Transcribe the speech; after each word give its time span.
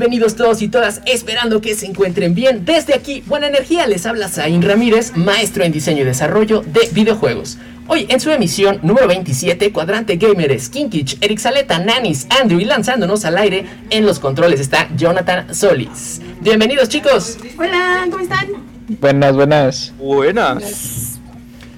Bienvenidos 0.00 0.34
todos 0.34 0.62
y 0.62 0.68
todas, 0.68 1.02
esperando 1.04 1.60
que 1.60 1.74
se 1.74 1.84
encuentren 1.84 2.34
bien. 2.34 2.64
Desde 2.64 2.94
aquí, 2.94 3.22
Buena 3.26 3.48
Energía, 3.48 3.86
les 3.86 4.06
habla 4.06 4.30
Zain 4.30 4.62
Ramírez, 4.62 5.14
maestro 5.14 5.62
en 5.62 5.72
diseño 5.72 6.00
y 6.00 6.06
desarrollo 6.06 6.62
de 6.62 6.88
videojuegos. 6.92 7.58
Hoy 7.86 8.06
en 8.08 8.18
su 8.18 8.30
emisión 8.30 8.78
número 8.82 9.06
27, 9.08 9.70
Cuadrante 9.72 10.16
Gamer, 10.16 10.58
Skinkich, 10.58 11.18
Eric 11.20 11.38
Saleta, 11.38 11.80
Nanis, 11.80 12.26
Andrew 12.30 12.58
y 12.58 12.64
lanzándonos 12.64 13.26
al 13.26 13.36
aire 13.36 13.66
en 13.90 14.06
los 14.06 14.18
controles 14.18 14.58
está 14.58 14.88
Jonathan 14.96 15.54
Solis. 15.54 16.22
Bienvenidos 16.40 16.88
chicos. 16.88 17.36
Hola, 17.58 18.06
¿cómo 18.10 18.22
están? 18.22 18.46
Buenas, 18.88 19.34
buenas. 19.34 19.92
Buenas. 19.98 21.20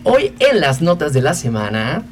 Hoy 0.05 0.33
en 0.39 0.61
las 0.61 0.81
notas 0.81 1.13
de 1.13 1.23
la 1.23 1.35
semana 1.35 2.05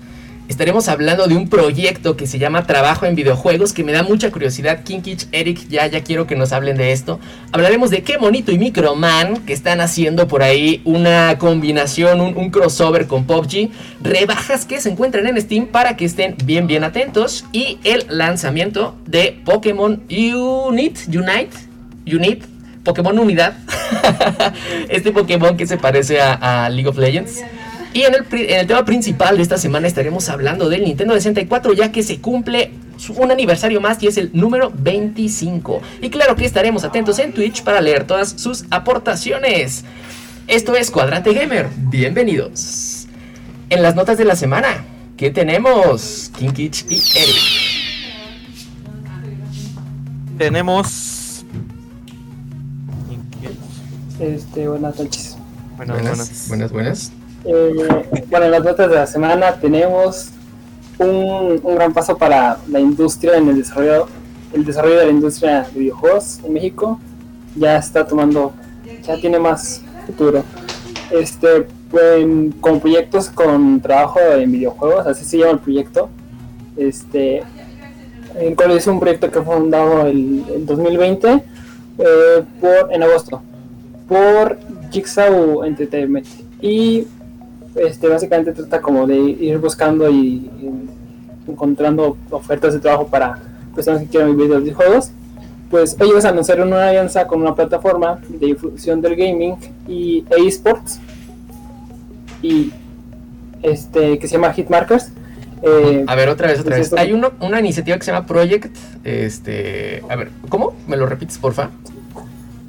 estaremos 0.50 0.88
hablando 0.88 1.28
de 1.28 1.36
un 1.36 1.48
proyecto 1.48 2.16
que 2.16 2.26
se 2.26 2.40
llama 2.40 2.66
Trabajo 2.66 3.06
en 3.06 3.14
Videojuegos, 3.14 3.72
que 3.72 3.84
me 3.84 3.92
da 3.92 4.02
mucha 4.02 4.32
curiosidad. 4.32 4.82
Kinkich, 4.82 5.28
Eric, 5.30 5.68
ya, 5.68 5.86
ya 5.86 6.02
quiero 6.02 6.26
que 6.26 6.34
nos 6.34 6.52
hablen 6.52 6.76
de 6.76 6.90
esto. 6.90 7.20
Hablaremos 7.52 7.90
de 7.90 8.02
Qué 8.02 8.18
Monito 8.18 8.50
y 8.50 8.58
Microman, 8.58 9.46
que 9.46 9.52
están 9.52 9.80
haciendo 9.80 10.26
por 10.26 10.42
ahí 10.42 10.82
una 10.84 11.38
combinación, 11.38 12.20
un, 12.20 12.50
crossover 12.50 13.06
con 13.06 13.26
PUBG. 13.26 13.70
Rebajas 14.02 14.64
que 14.66 14.80
se 14.80 14.90
encuentran 14.90 15.28
en 15.28 15.40
Steam 15.40 15.68
para 15.68 15.96
que 15.96 16.04
estén 16.04 16.34
bien, 16.44 16.66
bien 16.66 16.82
atentos. 16.82 17.44
Y 17.52 17.78
el 17.84 18.04
lanzamiento 18.08 18.96
de 19.06 19.40
Pokémon 19.44 20.02
Unite, 20.10 21.00
Unite, 21.16 21.56
Unite, 22.12 22.44
Pokémon 22.82 23.16
Unidad. 23.20 23.56
este 24.88 25.12
Pokémon 25.12 25.56
que 25.56 25.68
se 25.68 25.78
parece 25.78 26.20
a 26.20 26.68
League 26.70 26.88
of 26.88 26.98
Legends. 26.98 27.40
Y 27.92 28.02
en 28.02 28.14
el, 28.14 28.66
tema 28.66 28.84
principal 28.84 29.36
de 29.36 29.42
esta 29.42 29.58
semana 29.58 29.88
estaremos 29.88 30.28
hablando 30.28 30.68
del 30.68 30.84
Nintendo 30.84 31.14
64 31.14 31.72
ya 31.72 31.90
que 31.90 32.02
se 32.02 32.20
cumple 32.20 32.70
un 33.16 33.30
aniversario 33.30 33.80
más 33.80 34.00
y 34.02 34.06
es 34.06 34.16
el 34.16 34.30
número 34.32 34.72
25. 34.74 35.80
Y 36.00 36.10
claro 36.10 36.36
que 36.36 36.44
estaremos 36.44 36.84
atentos 36.84 37.18
en 37.18 37.32
Twitch 37.32 37.62
para 37.62 37.80
leer 37.80 38.06
todas 38.06 38.30
sus 38.30 38.64
aportaciones. 38.70 39.84
Esto 40.46 40.76
es 40.76 40.90
Cuadrante 40.90 41.32
Gamer, 41.32 41.68
bienvenidos. 41.76 43.06
En 43.70 43.82
las 43.82 43.94
notas 43.94 44.18
de 44.18 44.24
la 44.24 44.36
semana, 44.36 44.84
¿qué 45.16 45.30
tenemos? 45.30 46.30
Kinkich 46.38 46.86
y 46.90 47.02
Eric. 47.18 47.70
Tenemos... 50.38 51.44
Este, 54.20 54.68
buenas 54.68 54.98
noches. 54.98 55.36
buenas, 55.76 56.02
buenas. 56.02 56.48
buenas. 56.48 56.72
buenas. 56.72 57.12
Eh, 57.44 58.24
bueno, 58.28 58.46
en 58.46 58.52
las 58.52 58.64
notas 58.64 58.88
de 58.88 58.94
la 58.94 59.06
semana 59.06 59.54
tenemos 59.54 60.30
un, 60.98 61.60
gran 61.74 61.92
paso 61.92 62.16
para 62.16 62.58
la 62.68 62.80
industria 62.80 63.36
en 63.36 63.48
el 63.48 63.56
desarrollo, 63.56 64.06
el 64.52 64.64
desarrollo 64.64 64.98
de 64.98 65.06
la 65.06 65.10
industria 65.10 65.62
de 65.72 65.78
videojuegos 65.78 66.40
en 66.44 66.52
México. 66.52 66.98
Ya 67.56 67.76
está 67.76 68.06
tomando, 68.06 68.52
ya 69.02 69.16
tiene 69.20 69.38
más 69.38 69.82
futuro. 70.06 70.44
Este, 71.10 71.66
con 72.60 72.78
proyectos 72.80 73.28
con 73.30 73.80
trabajo 73.80 74.20
en 74.20 74.52
videojuegos, 74.52 75.06
así 75.06 75.24
se 75.24 75.38
llama 75.38 75.52
el 75.52 75.58
proyecto. 75.58 76.08
Este, 76.76 77.42
el 78.38 78.54
cual 78.54 78.70
es 78.72 78.86
un 78.86 79.00
proyecto 79.00 79.30
que 79.30 79.42
fue 79.42 79.56
fundado 79.56 80.06
el, 80.06 80.44
el 80.54 80.66
2020 80.66 81.42
eh, 81.98 82.44
por, 82.60 82.92
en 82.92 83.02
agosto 83.02 83.42
por 84.10 84.58
Jigsaw 84.90 85.62
Entertainment 85.64 86.26
y 86.60 87.06
este, 87.74 88.08
básicamente 88.08 88.52
trata 88.52 88.80
como 88.80 89.06
de 89.06 89.16
ir 89.16 89.58
buscando 89.58 90.10
y, 90.10 90.50
encontrando 91.46 92.16
ofertas 92.30 92.74
de 92.74 92.80
trabajo 92.80 93.06
para 93.08 93.38
personas 93.74 94.02
que 94.02 94.08
quieran 94.08 94.30
vivir 94.30 94.48
de 94.48 94.54
los 94.54 94.64
videojuegos. 94.64 95.10
Pues 95.70 95.96
ellos 96.00 96.24
anunciaron 96.24 96.68
una 96.68 96.88
alianza 96.88 97.26
con 97.26 97.40
una 97.40 97.54
plataforma 97.54 98.20
de 98.28 98.46
difusión 98.46 99.00
del 99.00 99.14
gaming 99.14 99.56
y 99.86 100.24
esports 100.30 100.98
y 102.42 102.72
este 103.62 104.18
que 104.18 104.26
se 104.26 104.34
llama 104.34 104.52
Hitmarkers. 104.52 105.12
Eh, 105.62 106.04
a 106.06 106.14
ver, 106.14 106.28
otra 106.28 106.48
vez, 106.48 106.60
otra 106.60 106.76
vez. 106.76 106.92
Hay 106.94 107.12
una 107.12 107.60
iniciativa 107.60 107.96
que 107.98 108.04
se 108.04 108.12
llama 108.12 108.26
Project. 108.26 108.74
Este, 109.04 110.02
a 110.08 110.16
ver, 110.16 110.30
¿cómo? 110.48 110.74
¿Me 110.88 110.96
lo 110.96 111.06
repites, 111.06 111.38
porfa? 111.38 111.70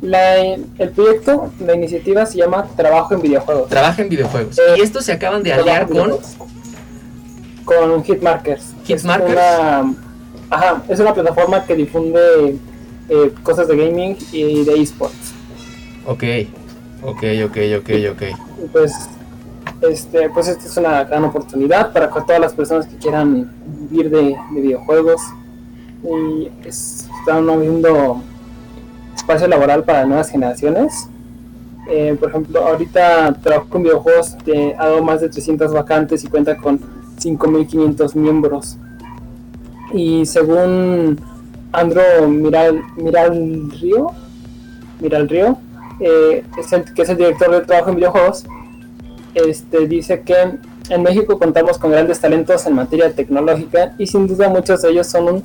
La, 0.02 0.44
el 0.44 0.90
proyecto, 0.96 1.52
la 1.60 1.76
iniciativa 1.76 2.26
se 2.26 2.40
llama 2.40 2.68
Trabajo 2.76 3.14
en 3.14 3.22
Videojuegos. 3.22 3.70
Trabajo 3.70 4.02
en 4.02 4.10
Videojuegos. 4.10 4.58
Eh, 4.58 4.62
y 4.78 4.82
estos 4.82 5.06
se 5.06 5.12
acaban 5.12 5.44
de 5.44 5.54
aliar 5.54 5.88
con... 5.88 6.18
Con 7.66 8.04
Hitmarkers. 8.04 8.74
Hitmarkers. 8.84 9.32
Es 9.32 9.36
una, 9.36 9.94
ajá, 10.50 10.84
es 10.90 11.00
una 11.00 11.14
plataforma 11.14 11.64
que 11.66 11.76
difunde 11.76 12.58
eh, 13.10 13.34
cosas 13.44 13.68
de 13.68 13.78
gaming 13.78 14.18
y 14.32 14.64
de 14.64 14.82
esports. 14.82 15.34
Ok, 16.08 16.24
ok, 17.04 17.24
ok, 17.46 17.58
ok, 17.78 17.90
ok. 18.12 18.24
Pues, 18.72 18.94
este, 19.82 20.30
pues 20.32 20.48
esta 20.48 20.66
es 20.66 20.78
una 20.78 21.04
gran 21.04 21.26
oportunidad 21.26 21.94
para 21.94 22.10
todas 22.10 22.42
las 22.42 22.54
personas 22.54 22.88
que 22.88 22.98
quieran 22.98 23.52
vivir 23.92 24.10
de, 24.10 24.36
de 24.54 24.62
videojuegos. 24.62 25.22
Y 26.04 26.50
están 26.66 27.46
viendo 27.62 28.24
espacio 29.32 29.48
laboral 29.48 29.84
para 29.84 30.06
nuevas 30.06 30.30
generaciones. 30.30 31.08
Eh, 31.90 32.16
por 32.20 32.30
ejemplo, 32.30 32.68
ahorita 32.68 33.34
trabajo 33.42 33.70
con 33.70 33.84
videojuegos, 33.84 34.36
ha 34.78 34.86
dado 34.86 35.02
más 35.04 35.22
de 35.22 35.30
300 35.30 35.72
vacantes 35.72 36.24
y 36.24 36.28
cuenta 36.28 36.58
con 36.58 36.80
5.500 37.18 38.16
miembros. 38.16 38.78
Y 39.94 40.26
según 40.26 41.20
Andro 41.72 42.02
Miral, 42.28 42.82
Miral 42.98 43.72
Río, 43.80 44.12
Miral 45.00 45.30
Río 45.30 45.58
eh, 46.00 46.44
que 46.96 47.02
es 47.02 47.10
el 47.10 47.18
director 47.18 47.52
de 47.52 47.62
trabajo 47.62 47.92
en 47.92 47.96
videojuegos, 47.96 48.46
este, 49.34 49.88
dice 49.88 50.22
que 50.22 50.36
en 50.90 51.04
México 51.04 51.40
contamos 51.40 51.78
con 51.78 51.92
grandes 51.92 52.20
talentos 52.20 52.66
en 52.66 52.74
materia 52.74 53.14
tecnológica 53.14 53.94
y 53.98 54.08
sin 54.08 54.28
duda 54.28 54.50
muchos 54.50 54.82
de 54.82 54.90
ellos 54.90 55.08
son 55.08 55.30
un 55.30 55.44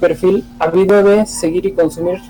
perfil 0.00 0.44
habido 0.58 1.02
de 1.02 1.26
seguir 1.26 1.66
y 1.66 1.72
consumir 1.72 2.20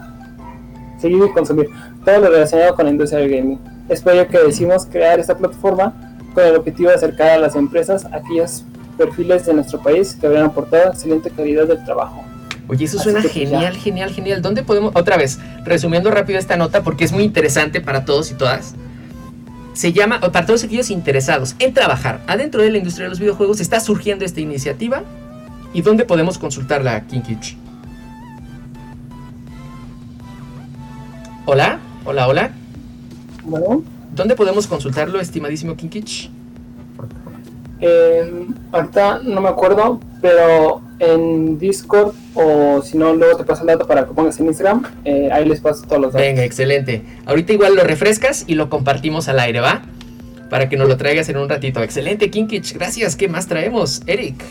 seguir 0.98 1.22
y 1.24 1.32
consumir 1.32 1.68
todo 2.04 2.20
lo 2.20 2.30
relacionado 2.30 2.74
con 2.74 2.86
la 2.86 2.90
industria 2.90 3.20
del 3.20 3.30
gaming. 3.30 3.58
Es 3.88 4.02
por 4.02 4.12
ello 4.12 4.28
que 4.28 4.38
decimos 4.38 4.86
crear 4.86 5.20
esta 5.20 5.36
plataforma 5.36 5.94
con 6.34 6.44
el 6.44 6.56
objetivo 6.56 6.90
de 6.90 6.96
acercar 6.96 7.30
a 7.30 7.38
las 7.38 7.56
empresas 7.56 8.04
a 8.06 8.16
aquellos 8.16 8.64
perfiles 8.96 9.46
de 9.46 9.54
nuestro 9.54 9.80
país 9.80 10.16
que 10.18 10.26
habrían 10.26 10.44
aportado 10.44 10.90
excelente 10.90 11.30
calidad 11.30 11.66
del 11.66 11.84
trabajo. 11.84 12.22
Oye, 12.68 12.84
eso 12.84 12.98
suena 12.98 13.20
pues, 13.20 13.32
genial, 13.32 13.76
genial, 13.76 14.10
genial. 14.10 14.42
¿Dónde 14.42 14.62
podemos, 14.62 14.92
otra 14.96 15.16
vez, 15.16 15.38
resumiendo 15.64 16.10
rápido 16.10 16.38
esta 16.38 16.56
nota 16.56 16.82
porque 16.82 17.04
es 17.04 17.12
muy 17.12 17.22
interesante 17.22 17.80
para 17.80 18.04
todos 18.04 18.30
y 18.30 18.34
todas? 18.34 18.74
Se 19.72 19.92
llama, 19.92 20.20
para 20.20 20.46
todos 20.46 20.64
aquellos 20.64 20.90
interesados 20.90 21.54
en 21.58 21.74
trabajar 21.74 22.22
adentro 22.26 22.62
de 22.62 22.70
la 22.70 22.78
industria 22.78 23.04
de 23.04 23.10
los 23.10 23.20
videojuegos, 23.20 23.60
está 23.60 23.78
surgiendo 23.78 24.24
esta 24.24 24.40
iniciativa. 24.40 25.02
¿Y 25.72 25.82
dónde 25.82 26.04
podemos 26.04 26.38
consultarla, 26.38 27.06
Kinkich? 27.06 27.56
Hola, 31.48 31.78
hola, 32.04 32.26
hola. 32.26 32.50
Bueno. 33.44 33.84
¿Dónde 34.12 34.34
podemos 34.34 34.66
consultarlo, 34.66 35.20
estimadísimo 35.20 35.76
Kinkich? 35.76 36.28
Eh, 37.80 38.46
ahorita 38.72 39.20
no 39.22 39.40
me 39.40 39.48
acuerdo, 39.48 40.00
pero 40.20 40.80
en 40.98 41.56
Discord 41.56 42.14
o 42.34 42.82
si 42.82 42.98
no, 42.98 43.14
luego 43.14 43.36
te 43.36 43.44
paso 43.44 43.60
el 43.60 43.68
dato 43.68 43.86
para 43.86 44.06
que 44.06 44.12
pongas 44.12 44.40
en 44.40 44.46
Instagram. 44.46 44.86
Eh, 45.04 45.28
ahí 45.30 45.44
les 45.44 45.60
paso 45.60 45.84
todos 45.86 46.02
los 46.02 46.12
datos. 46.12 46.26
Venga, 46.26 46.42
excelente. 46.42 47.04
Ahorita 47.26 47.52
igual 47.52 47.76
lo 47.76 47.84
refrescas 47.84 48.42
y 48.48 48.56
lo 48.56 48.68
compartimos 48.68 49.28
al 49.28 49.38
aire, 49.38 49.60
¿va? 49.60 49.82
Para 50.50 50.68
que 50.68 50.76
nos 50.76 50.88
lo 50.88 50.96
traigas 50.96 51.28
en 51.28 51.36
un 51.36 51.48
ratito. 51.48 51.80
Excelente, 51.80 52.28
Kinkich. 52.28 52.74
Gracias. 52.74 53.14
¿Qué 53.14 53.28
más 53.28 53.46
traemos, 53.46 54.02
Eric? 54.06 54.42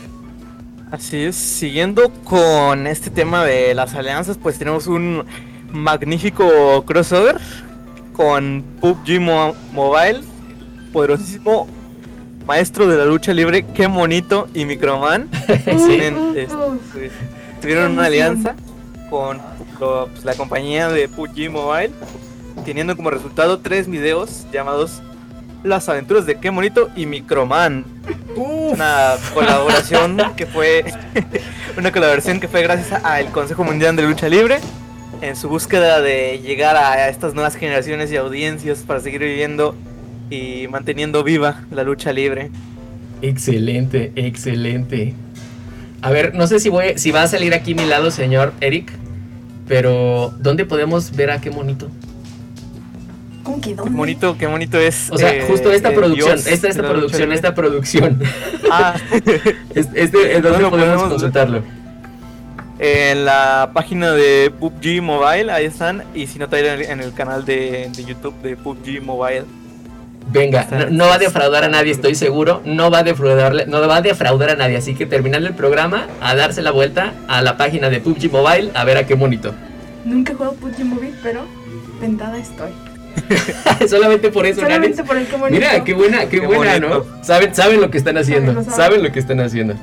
Así 0.92 1.18
es, 1.18 1.36
siguiendo 1.36 2.10
con 2.24 2.88
este 2.88 3.10
tema 3.10 3.44
de 3.44 3.76
las 3.76 3.96
alianzas, 3.96 4.38
pues 4.38 4.58
tenemos 4.58 4.88
un 4.88 5.26
magnífico 5.76 6.84
crossover 6.86 7.40
con 8.14 8.64
PUBG 8.80 9.20
Mobile, 9.74 10.22
poderosísimo 10.92 11.68
maestro 12.48 12.88
de 12.88 12.98
la 12.98 13.06
lucha 13.06 13.34
libre, 13.34 13.66
qué 13.74 13.88
bonito, 13.88 14.48
y 14.54 14.66
Microman. 14.66 15.30
Este, 15.48 16.48
tuvieron 17.62 17.94
una 17.94 18.06
alianza 18.06 18.56
con 19.10 19.40
pues, 19.80 20.24
la 20.24 20.34
compañía 20.36 20.90
de 20.90 21.08
PUBG 21.10 21.50
Mobile 21.52 21.92
teniendo 22.64 22.96
como 22.96 23.10
resultado 23.10 23.60
tres 23.60 23.88
videos 23.88 24.46
llamados 24.52 25.02
Las 25.64 25.90
aventuras 25.90 26.26
de 26.26 26.40
Qué 26.40 26.52
Monito 26.52 26.90
y 26.96 27.06
Microman. 27.06 27.86
Una 28.36 29.16
colaboración 29.34 30.18
que 30.36 30.46
fue 30.46 30.86
una 31.78 31.92
colaboración 31.92 32.40
que 32.40 32.48
fue 32.48 32.62
gracias 32.62 33.04
al 33.04 33.32
Consejo 33.32 33.64
Mundial 33.64 33.96
de 33.96 34.04
Lucha 34.04 34.30
Libre 34.30 34.60
en 35.22 35.36
su 35.36 35.50
búsqueda 35.50 36.02
de 36.02 36.40
llegar 36.40 36.76
a 36.76 37.10
estas 37.10 37.34
nuevas 37.34 37.56
generaciones 37.56 38.12
y 38.12 38.18
audiencias 38.18 38.80
para 38.80 39.00
seguir 39.00 39.22
viviendo 39.22 39.76
y 40.30 40.68
manteniendo 40.70 41.24
viva 41.24 41.64
la 41.72 41.84
lucha 41.84 42.12
libre. 42.14 42.52
Excelente, 43.22 44.12
excelente. 44.16 45.14
A 46.02 46.12
ver, 46.12 46.36
no 46.36 46.48
sé 46.48 46.60
si 46.60 46.70
voy, 46.70 46.98
si 46.98 47.12
va 47.12 47.24
a 47.24 47.28
salir 47.28 47.54
aquí 47.54 47.74
mi 47.76 47.86
lado, 47.86 48.12
señor 48.12 48.54
Eric, 48.62 48.92
pero 49.68 50.34
¿dónde 50.40 50.66
podemos 50.66 51.16
ver 51.16 51.32
a 51.32 51.42
qué 51.42 51.50
monito? 51.50 51.90
¿Cómo 53.44 53.62
que 53.62 53.76
Qué 53.76 53.82
bonito, 53.90 54.36
qué 54.38 54.48
bonito 54.48 54.80
es. 54.80 55.10
O 55.12 55.18
sea, 55.18 55.36
eh, 55.36 55.46
justo 55.48 55.72
esta 55.72 55.92
producción, 55.94 56.36
dios 56.36 56.48
esta, 56.48 56.68
esta 56.68 56.82
producción, 56.88 57.32
esta 57.32 57.54
producción. 57.56 58.22
Ah, 58.72 58.96
Este, 59.76 60.04
este, 60.04 60.36
¿en 60.38 60.42
dónde 60.42 60.66
podemos- 60.68 61.10
consultarlo? 61.10 61.62
En 62.80 63.26
la 63.26 63.72
página 63.74 64.12
de 64.12 64.52
PUBG 64.60 65.02
Mobile, 65.02 65.52
ahí 65.52 65.66
están. 65.66 66.04
Y 66.14 66.28
si 66.28 66.40
no, 66.40 66.48
también 66.50 66.74
en 66.74 66.80
el, 66.82 66.86
en 66.92 67.00
el 67.02 67.14
canal 67.14 67.46
de, 67.46 67.90
de 67.96 68.04
YouTube 68.06 68.36
de 68.42 68.56
PUBG 68.58 69.02
Mobile. 69.02 69.44
Venga, 70.28 70.68
no, 70.72 70.90
no 70.90 71.08
va 71.08 71.16
a 71.16 71.18
defraudar 71.20 71.64
a 71.66 71.70
nadie, 71.70 71.92
estoy 71.92 72.16
seguro. 72.16 72.62
No 72.66 72.90
va 72.90 73.00
a 73.00 73.04
defraudarle, 73.04 73.68
no 73.68 73.80
va 73.88 73.98
a 73.98 74.02
defraudar 74.02 74.50
a 74.50 74.56
nadie. 74.56 74.78
Así 74.78 74.96
que 74.96 75.06
terminando 75.06 75.48
el 75.48 75.54
programa, 75.54 76.08
a 76.22 76.36
darse 76.36 76.62
la 76.62 76.72
vuelta 76.72 77.14
a 77.28 77.42
la 77.42 77.58
página 77.58 77.90
de 77.90 78.00
PUBG 78.02 78.32
Mobile 78.32 78.72
a 78.74 78.84
ver 78.84 78.98
a 78.98 79.06
qué 79.06 79.16
monito. 79.16 79.54
Nunca 80.04 80.32
he 80.34 80.36
jugado 80.36 80.56
PUBG 80.56 80.84
Mobile, 80.86 81.14
pero 81.24 81.42
tentada 82.00 82.38
estoy. 82.38 82.72
Solamente 83.88 84.30
por 84.30 84.46
eso, 84.46 84.62
Solamente 84.62 85.04
por 85.04 85.16
el 85.18 85.26
que 85.26 85.38
bonito. 85.38 85.56
Mira, 85.60 85.84
qué 85.84 85.94
buena, 85.94 86.22
qué, 86.28 86.42
Qué 86.42 86.48
buena, 86.48 86.80
¿no? 86.80 86.90
bonito. 86.90 87.18
Saben, 87.24 87.56
saben 87.56 87.80
lo 87.82 87.90
que 87.90 87.98
están 87.98 88.18
haciendo. 88.18 88.52
Saben, 88.52 88.66
lo 88.66 88.72
Saben, 88.72 88.86
saben. 88.88 89.04
lo 89.04 89.12
que 89.12 89.20
están 89.20 89.40
haciendo. 89.40 89.76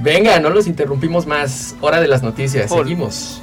Venga, 0.00 0.38
no 0.40 0.50
los 0.50 0.66
interrumpimos 0.66 1.26
más. 1.26 1.74
Hora 1.80 2.00
de 2.00 2.08
las 2.08 2.22
noticias. 2.22 2.68
Por- 2.68 2.84
Seguimos. 2.84 3.42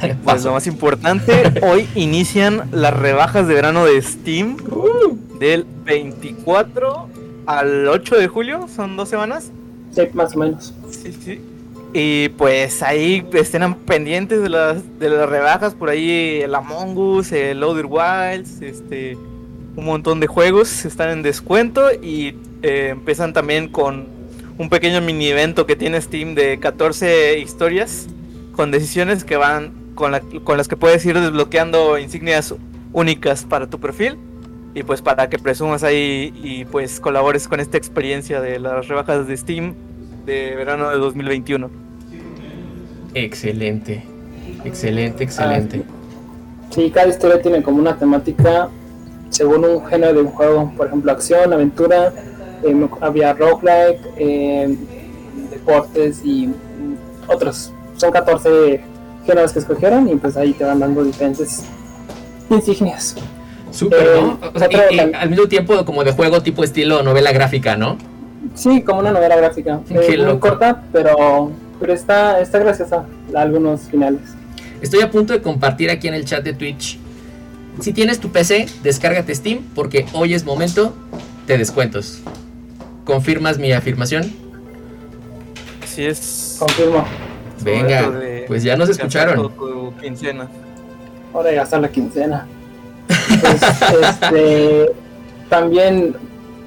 Pues 0.00 0.14
Paso. 0.24 0.48
lo 0.48 0.54
más 0.54 0.66
importante, 0.66 1.54
hoy 1.62 1.88
inician 1.94 2.68
las 2.70 2.92
rebajas 2.94 3.48
de 3.48 3.54
verano 3.54 3.86
de 3.86 4.00
Steam 4.02 4.56
Uh, 4.70 5.16
del 5.38 5.64
24 5.86 7.08
al 7.46 7.88
8 7.88 8.16
de 8.16 8.28
julio, 8.28 8.68
son 8.74 8.96
dos 8.96 9.08
semanas. 9.08 9.50
Sí, 9.94 10.02
más 10.12 10.36
o 10.36 10.40
menos. 10.40 10.74
Sí, 10.90 11.12
sí. 11.24 11.40
Y 11.94 12.28
pues 12.30 12.82
ahí 12.82 13.26
estén 13.32 13.72
pendientes 13.74 14.42
de 14.42 14.50
las, 14.50 14.82
de 14.98 15.08
las 15.08 15.26
rebajas, 15.30 15.74
por 15.74 15.88
ahí 15.88 16.40
el 16.42 16.54
Among 16.54 16.98
Us, 16.98 17.32
el 17.32 17.62
Outer 17.62 17.86
Wilds, 17.86 18.60
este, 18.60 19.16
un 19.76 19.84
montón 19.86 20.20
de 20.20 20.26
juegos 20.26 20.84
están 20.84 21.08
en 21.08 21.22
descuento 21.22 21.88
y 22.02 22.34
eh, 22.62 22.88
empiezan 22.90 23.32
también 23.32 23.68
con 23.68 24.08
un 24.58 24.68
pequeño 24.68 25.00
mini 25.00 25.26
evento 25.28 25.66
que 25.66 25.76
tiene 25.76 26.00
Steam 26.00 26.34
de 26.34 26.58
14 26.58 27.38
historias 27.38 28.06
con 28.52 28.70
decisiones 28.70 29.24
que 29.24 29.36
van 29.36 29.72
con, 29.94 30.12
la- 30.12 30.20
con 30.44 30.56
las 30.56 30.68
que 30.68 30.76
puedes 30.76 31.04
ir 31.04 31.18
desbloqueando 31.18 31.98
insignias 31.98 32.54
únicas 32.92 33.44
para 33.44 33.66
tu 33.66 33.78
perfil 33.78 34.16
y 34.74 34.82
pues 34.82 35.02
para 35.02 35.28
que 35.28 35.38
presumas 35.38 35.82
ahí 35.82 36.32
y 36.42 36.64
pues 36.66 37.00
colabores 37.00 37.48
con 37.48 37.60
esta 37.60 37.76
experiencia 37.78 38.40
de 38.40 38.58
las 38.58 38.88
rebajas 38.88 39.26
de 39.26 39.36
Steam 39.36 39.74
de 40.26 40.54
verano 40.56 40.90
de 40.90 40.96
2021. 40.98 41.70
excelente. 43.14 44.02
Excelente, 44.64 45.24
excelente. 45.24 45.82
Sí, 46.70 46.90
cada 46.90 47.08
historia 47.08 47.40
tiene 47.40 47.62
como 47.62 47.78
una 47.78 47.96
temática 47.96 48.68
según 49.30 49.64
un 49.64 49.84
género 49.86 50.14
de 50.14 50.20
un 50.22 50.28
juego. 50.28 50.72
Por 50.76 50.86
ejemplo, 50.88 51.12
acción, 51.12 51.52
aventura, 51.52 52.12
eh, 52.64 52.88
había 53.00 53.32
roguelike, 53.32 54.00
eh, 54.18 54.76
deportes 55.50 56.20
y 56.24 56.50
otros. 57.28 57.72
Son 57.96 58.10
14 58.12 58.80
géneros 59.26 59.52
que 59.52 59.58
escogieron 59.58 60.08
y 60.08 60.16
pues 60.16 60.36
ahí 60.36 60.52
te 60.52 60.64
van 60.64 60.78
dando 60.80 61.02
diferentes 61.04 61.62
insignias. 62.50 63.16
Súper, 63.70 64.00
Eh, 64.02 64.20
¿no? 64.20 64.38
O 64.54 64.58
sea, 64.58 64.68
y- 64.90 64.98
al 65.14 65.28
mismo 65.30 65.46
tiempo 65.48 65.84
como 65.84 66.04
de 66.04 66.12
juego 66.12 66.42
tipo 66.42 66.64
estilo 66.64 67.02
novela 67.02 67.32
gráfica, 67.32 67.76
¿no? 67.76 67.98
Sí, 68.54 68.82
como 68.82 69.00
una 69.00 69.10
novela 69.10 69.36
gráfica. 69.36 69.80
Qué 69.88 69.94
Eh, 69.94 70.06
muy 70.08 70.16
loco. 70.18 70.48
corta, 70.48 70.82
pero, 70.92 71.50
pero 71.80 71.92
está, 71.92 72.40
está 72.40 72.58
graciosa. 72.58 73.04
Algunos 73.34 73.82
finales. 73.82 74.20
Estoy 74.80 75.00
a 75.00 75.10
punto 75.10 75.32
de 75.32 75.42
compartir 75.42 75.90
aquí 75.90 76.06
en 76.08 76.14
el 76.14 76.24
chat 76.24 76.44
de 76.44 76.52
Twitch. 76.52 76.98
Si 77.80 77.92
tienes 77.92 78.20
tu 78.20 78.30
PC, 78.30 78.66
descárgate 78.82 79.34
Steam 79.34 79.60
porque 79.74 80.06
hoy 80.12 80.32
es 80.34 80.44
momento 80.44 80.94
de 81.46 81.58
descuentos. 81.58 82.20
¿Confirmas 83.16 83.56
mi 83.58 83.72
afirmación? 83.72 84.32
Así 85.82 86.04
es. 86.04 86.56
Confirmo. 86.58 87.04
Venga, 87.62 88.12
pues 88.48 88.62
ya 88.62 88.76
nos 88.76 88.88
escucharon. 88.90 89.50
tu- 89.56 89.94
quincena. 90.02 90.48
Hora 91.32 91.50
de 91.50 91.54
gastar 91.56 91.80
la 91.80 91.88
quincena. 91.88 92.46
Pues, 93.06 93.62
este, 94.02 94.90
también 95.48 96.16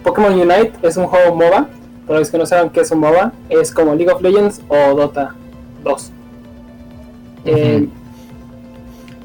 Pokémon 0.04 0.34
Unite 0.34 0.72
es 0.82 0.96
un 0.98 1.06
juego 1.08 1.36
MOBA. 1.36 1.68
Para 2.08 2.20
los 2.20 2.32
que 2.32 2.38
no 2.40 2.46
saben 2.46 2.70
qué 2.72 2.80
es 2.80 2.90
un 2.92 3.00
MOBA, 3.02 3.34
es 3.50 3.72
como 3.72 3.94
League 3.94 4.12
of 4.12 4.22
Legends 4.22 4.62
o 4.68 4.96
Dota 4.96 5.36
2. 5.84 6.12
Eh, 7.46 7.88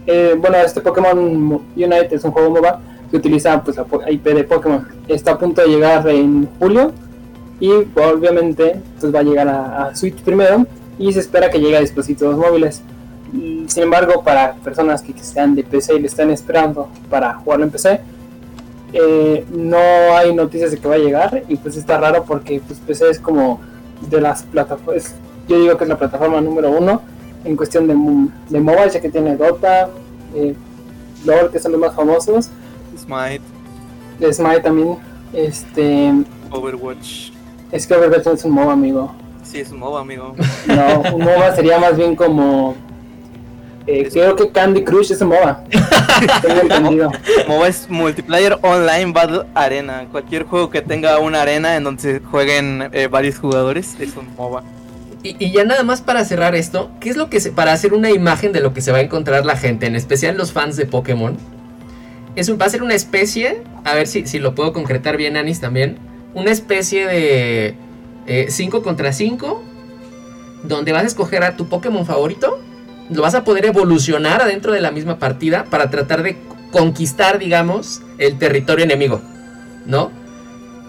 eh, 0.06 0.34
bueno, 0.38 0.56
este 0.58 0.81
Pokémon 0.81 1.40
Mo- 1.40 1.62
Unite 1.76 2.08
es 2.16 2.25
un 2.25 2.32
juego 2.32 2.50
MOBA 2.50 2.81
que 3.11 3.16
utiliza 3.16 3.62
pues, 3.62 3.76
la 3.78 4.11
IP 4.11 4.25
de 4.34 4.44
Pokémon. 4.44 4.87
Está 5.08 5.32
a 5.32 5.38
punto 5.38 5.62
de 5.62 5.69
llegar 5.69 6.06
en 6.08 6.46
julio 6.58 6.93
y 7.60 7.70
obviamente 7.70 8.80
pues, 9.00 9.14
va 9.14 9.20
a 9.20 9.22
llegar 9.22 9.48
a, 9.48 9.86
a 9.86 9.96
Switch 9.96 10.20
primero 10.22 10.66
y 10.98 11.12
se 11.12 11.20
espera 11.20 11.50
que 11.50 11.58
llegue 11.58 11.76
a 11.76 11.80
dispositivos 11.80 12.36
móviles. 12.36 12.82
Mm, 13.32 13.66
Sin 13.68 13.82
embargo, 13.84 14.22
para 14.22 14.54
personas 14.54 15.02
que, 15.02 15.12
que 15.12 15.22
sean 15.24 15.54
de 15.54 15.64
PC 15.64 15.94
y 15.96 16.00
le 16.00 16.06
están 16.06 16.30
esperando 16.30 16.88
para 17.10 17.34
jugarlo 17.34 17.64
en 17.64 17.70
PC, 17.70 18.00
eh, 18.92 19.44
no 19.50 19.76
hay 20.16 20.32
noticias 20.34 20.70
de 20.70 20.78
que 20.78 20.86
va 20.86 20.94
a 20.94 20.98
llegar 20.98 21.42
y 21.48 21.56
pues 21.56 21.76
está 21.76 21.98
raro 21.98 22.24
porque 22.24 22.60
pues 22.64 22.78
PC 22.78 23.10
es 23.10 23.18
como 23.18 23.60
de 24.08 24.20
las 24.20 24.44
plataformas, 24.44 25.14
yo 25.48 25.60
digo 25.60 25.76
que 25.76 25.84
es 25.84 25.90
la 25.90 25.98
plataforma 25.98 26.40
número 26.40 26.70
uno 26.70 27.02
en 27.44 27.56
cuestión 27.56 27.86
de, 27.86 27.94
de 28.50 28.60
mobile, 28.60 28.90
ya 28.90 29.00
que 29.00 29.10
tiene 29.10 29.36
Dota, 29.36 29.90
eh, 30.34 30.54
LOL, 31.25 31.50
que 31.50 31.58
son 31.58 31.73
los 31.73 31.80
más 31.80 31.94
famosos, 31.94 32.50
Smite, 32.96 33.42
Smite 34.32 34.61
también, 34.61 34.96
este, 35.32 36.12
Overwatch. 36.50 37.34
Es 37.75 37.88
que 37.88 37.95
Overwatch 37.95 38.25
no 38.25 38.33
es 38.33 38.45
un 38.45 38.52
MOBA, 38.52 38.73
amigo. 38.73 39.12
Sí, 39.43 39.59
es 39.59 39.71
un 39.73 39.81
MOBA, 39.81 40.00
amigo. 40.00 40.35
No, 40.66 41.00
un 41.12 41.25
MOBA 41.25 41.54
sería 41.57 41.78
más 41.78 41.97
bien 41.97 42.14
como, 42.14 42.76
eh, 43.87 44.09
creo 44.12 44.37
que 44.37 44.49
Candy 44.49 44.85
Crush 44.85 45.11
es 45.11 45.21
un 45.21 45.28
MOBA, 45.28 45.64
tengo 46.40 46.61
entendido. 46.61 47.11
MOBA 47.49 47.69
es 47.69 47.90
Multiplayer 47.90 48.59
Online 48.62 49.12
Battle 49.12 49.43
Arena. 49.54 50.07
Cualquier 50.11 50.45
juego 50.45 50.71
que 50.71 50.83
tenga 50.83 51.19
una 51.19 51.43
arena 51.43 51.76
en 51.76 51.83
donde 51.83 52.00
se 52.00 52.21
jueguen 52.21 52.90
eh, 52.93 53.09
varios 53.09 53.40
jugadores 53.40 53.97
es 53.99 54.16
un 54.16 54.33
MOBA. 54.37 54.62
Y, 55.25 55.37
y 55.45 55.50
ya 55.50 55.64
nada 55.64 55.83
más 55.83 56.00
para 56.00 56.25
cerrar 56.25 56.54
esto, 56.54 56.93
¿qué 57.00 57.11
es 57.11 57.16
lo 57.16 57.28
que 57.28 57.40
se, 57.40 57.50
para 57.50 57.73
hacer 57.73 57.93
una 57.93 58.11
imagen 58.11 58.52
de 58.52 58.61
lo 58.61 58.73
que 58.73 58.83
se 58.83 58.93
va 58.93 58.99
a 58.99 59.00
encontrar 59.00 59.45
la 59.45 59.57
gente, 59.57 59.87
en 59.87 59.97
especial 59.97 60.37
los 60.37 60.52
fans 60.52 60.76
de 60.76 60.87
Pokémon? 60.87 61.37
Es 62.37 62.49
un, 62.49 62.59
va 62.61 62.66
a 62.66 62.69
ser 62.69 62.85
una 62.85 62.95
especie, 62.95 63.62
a 63.85 63.95
ver 63.95 64.07
si, 64.07 64.26
si 64.26 64.38
lo 64.38 64.54
puedo 64.54 64.73
concretar 64.73 65.16
bien, 65.16 65.37
Anis, 65.37 65.61
también. 65.61 66.13
Una 66.35 66.50
especie 66.50 67.07
de 67.07 67.76
5 68.49 68.83
contra 68.83 69.12
5, 69.12 69.62
donde 70.64 70.93
vas 70.93 71.05
a 71.05 71.07
escoger 71.07 71.45
a 71.45 71.57
tu 71.57 71.69
Pokémon 71.69 72.05
favorito, 72.05 72.61
lo 73.11 73.23
vas 73.23 73.35
a 73.35 73.45
poder 73.45 73.67
evolucionar 73.67 74.43
adentro 74.43 74.73
de 74.73 74.81
la 74.81 74.91
misma 74.91 75.19
partida 75.19 75.64
para 75.64 75.91
tratar 75.91 76.23
de 76.23 76.37
conquistar, 76.73 77.38
digamos, 77.38 78.03
el 78.19 78.38
territorio 78.38 78.85
enemigo, 78.85 79.21
¿no? 79.87 80.11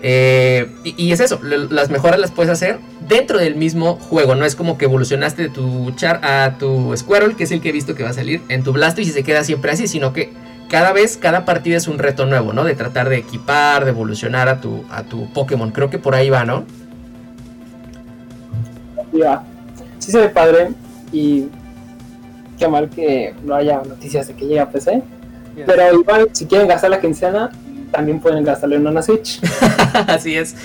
Eh, 0.02 0.70
y, 0.84 1.12
es 1.12 1.20
eso, 1.20 1.40
las 1.42 1.90
mejoras 1.90 2.20
las 2.20 2.32
puedes 2.32 2.52
hacer 2.52 2.80
dentro 3.08 3.40
del 3.40 3.56
mismo 3.56 3.96
juego. 3.96 4.36
No 4.36 4.46
es 4.46 4.56
como 4.56 4.78
que 4.78 4.86
evolucionaste 4.86 5.50
tu 5.50 5.92
char 5.92 6.24
a 6.24 6.58
tu 6.60 6.96
Squirrel, 6.96 7.36
que 7.36 7.46
es 7.46 7.52
el 7.52 7.62
que 7.62 7.70
he 7.70 7.72
visto 7.72 7.96
que 7.96 8.04
va 8.04 8.10
a 8.10 8.14
salir 8.14 8.42
en 8.50 8.64
tu 8.64 8.72
Blastoise 8.72 9.10
y 9.10 9.14
se 9.14 9.24
queda 9.24 9.44
siempre 9.44 9.72
así, 9.72 9.88
sino 9.88 10.14
que 10.14 10.32
cada 10.69 10.93
vez, 10.93 11.17
cada 11.17 11.45
partida 11.45 11.77
es 11.77 11.88
un 11.88 12.00
reto 12.00 12.25
nuevo, 12.25 12.53
¿no? 12.53 12.63
De 12.63 12.75
tratar 12.75 13.10
de 13.10 13.17
equipar, 13.17 13.86
de 13.86 13.91
evolucionar 13.91 14.50
a 14.50 14.62
tu, 14.62 14.84
a 14.91 15.03
tu 15.03 15.31
Pokémon. 15.34 15.72
Creo 15.72 15.89
que 15.89 16.00
por 16.00 16.15
ahí 16.15 16.29
va, 16.29 16.45
¿no? 16.45 16.65
Ya. 19.13 19.43
Sí 20.00 20.12
se 20.12 20.19
ve 20.19 20.29
padre 20.29 20.69
y 21.12 21.48
qué 22.57 22.67
mal 22.67 22.89
que 22.89 23.34
no 23.43 23.55
haya 23.55 23.81
noticias 23.88 24.27
de 24.27 24.34
que 24.34 24.45
llegue 24.45 24.60
a 24.60 24.69
PC. 24.69 25.01
Pero 25.65 26.00
igual, 26.01 26.29
si 26.34 26.45
quieren 26.45 26.67
gastar 26.67 26.89
la 26.89 27.00
quincena, 27.00 27.50
también 27.91 28.19
pueden 28.19 28.43
gastarle 28.43 28.75
en 28.75 28.88
una 28.88 29.01
Switch. 29.01 29.39
así 30.07 30.36
es. 30.36 30.55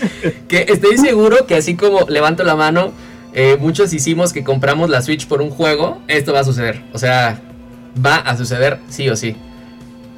Que 0.49 0.67
estoy 0.69 0.99
seguro 0.99 1.47
que 1.47 1.55
así 1.55 1.77
como 1.77 2.01
levanto 2.09 2.43
la 2.43 2.57
mano, 2.57 2.93
eh, 3.33 3.57
muchos 3.61 3.93
hicimos 3.93 4.33
que 4.33 4.43
compramos 4.43 4.91
la 4.91 5.01
Switch 5.03 5.29
por 5.29 5.41
un 5.41 5.51
juego, 5.51 6.03
esto 6.09 6.33
va 6.33 6.41
a 6.41 6.45
suceder. 6.45 6.83
O 6.93 6.99
sea, 6.99 7.41
va 8.05 8.17
a 8.17 8.37
suceder 8.37 8.79
sí 8.89 9.09
o 9.09 9.17
sí. 9.17 9.37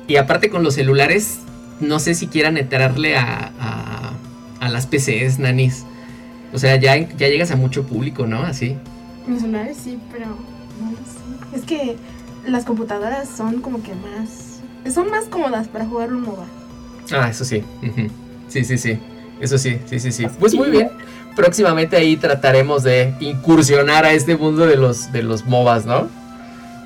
Y 0.09 0.16
aparte 0.16 0.50
con 0.50 0.62
los 0.62 0.75
celulares, 0.75 1.38
no 1.80 1.99
sé 1.99 2.14
si 2.14 2.26
quieran 2.26 2.56
entrarle 2.56 3.16
a, 3.16 3.52
a, 3.59 4.12
a 4.61 4.68
las 4.68 4.87
PCs, 4.87 5.38
nanis. 5.38 5.85
O 6.52 6.59
sea, 6.59 6.76
ya, 6.76 6.97
ya 6.97 7.28
llegas 7.28 7.50
a 7.50 7.56
mucho 7.56 7.85
público, 7.87 8.26
¿no? 8.26 8.42
Así. 8.42 8.76
Los 9.26 9.40
celulares 9.40 9.78
sí, 9.82 9.99
pero 10.11 10.26
no 10.26 10.90
lo 10.90 10.97
sé. 10.99 11.56
Es 11.56 11.62
que 11.62 11.97
las 12.47 12.64
computadoras 12.64 13.28
son 13.28 13.61
como 13.61 13.82
que 13.82 13.94
más... 13.94 14.61
Son 14.92 15.09
más 15.11 15.26
cómodas 15.26 15.68
para 15.68 15.87
jugar 15.87 16.12
un 16.12 16.23
MOBA. 16.23 16.47
Ah, 17.12 17.28
eso 17.30 17.44
sí. 17.44 17.62
Sí, 18.49 18.64
sí, 18.64 18.76
sí. 18.76 18.99
Eso 19.40 19.56
sí, 19.59 19.78
sí, 19.87 19.99
sí, 20.00 20.12
sí. 20.12 20.26
Pues 20.38 20.54
muy 20.54 20.71
bien. 20.71 20.88
Próximamente 21.37 21.97
ahí 21.97 22.16
trataremos 22.16 22.82
de 22.82 23.14
incursionar 23.21 24.04
a 24.04 24.12
este 24.12 24.37
mundo 24.37 24.66
de 24.66 24.76
los, 24.76 25.12
de 25.12 25.23
los 25.23 25.47
MOBAs, 25.47 25.87
¿no? 25.87 26.09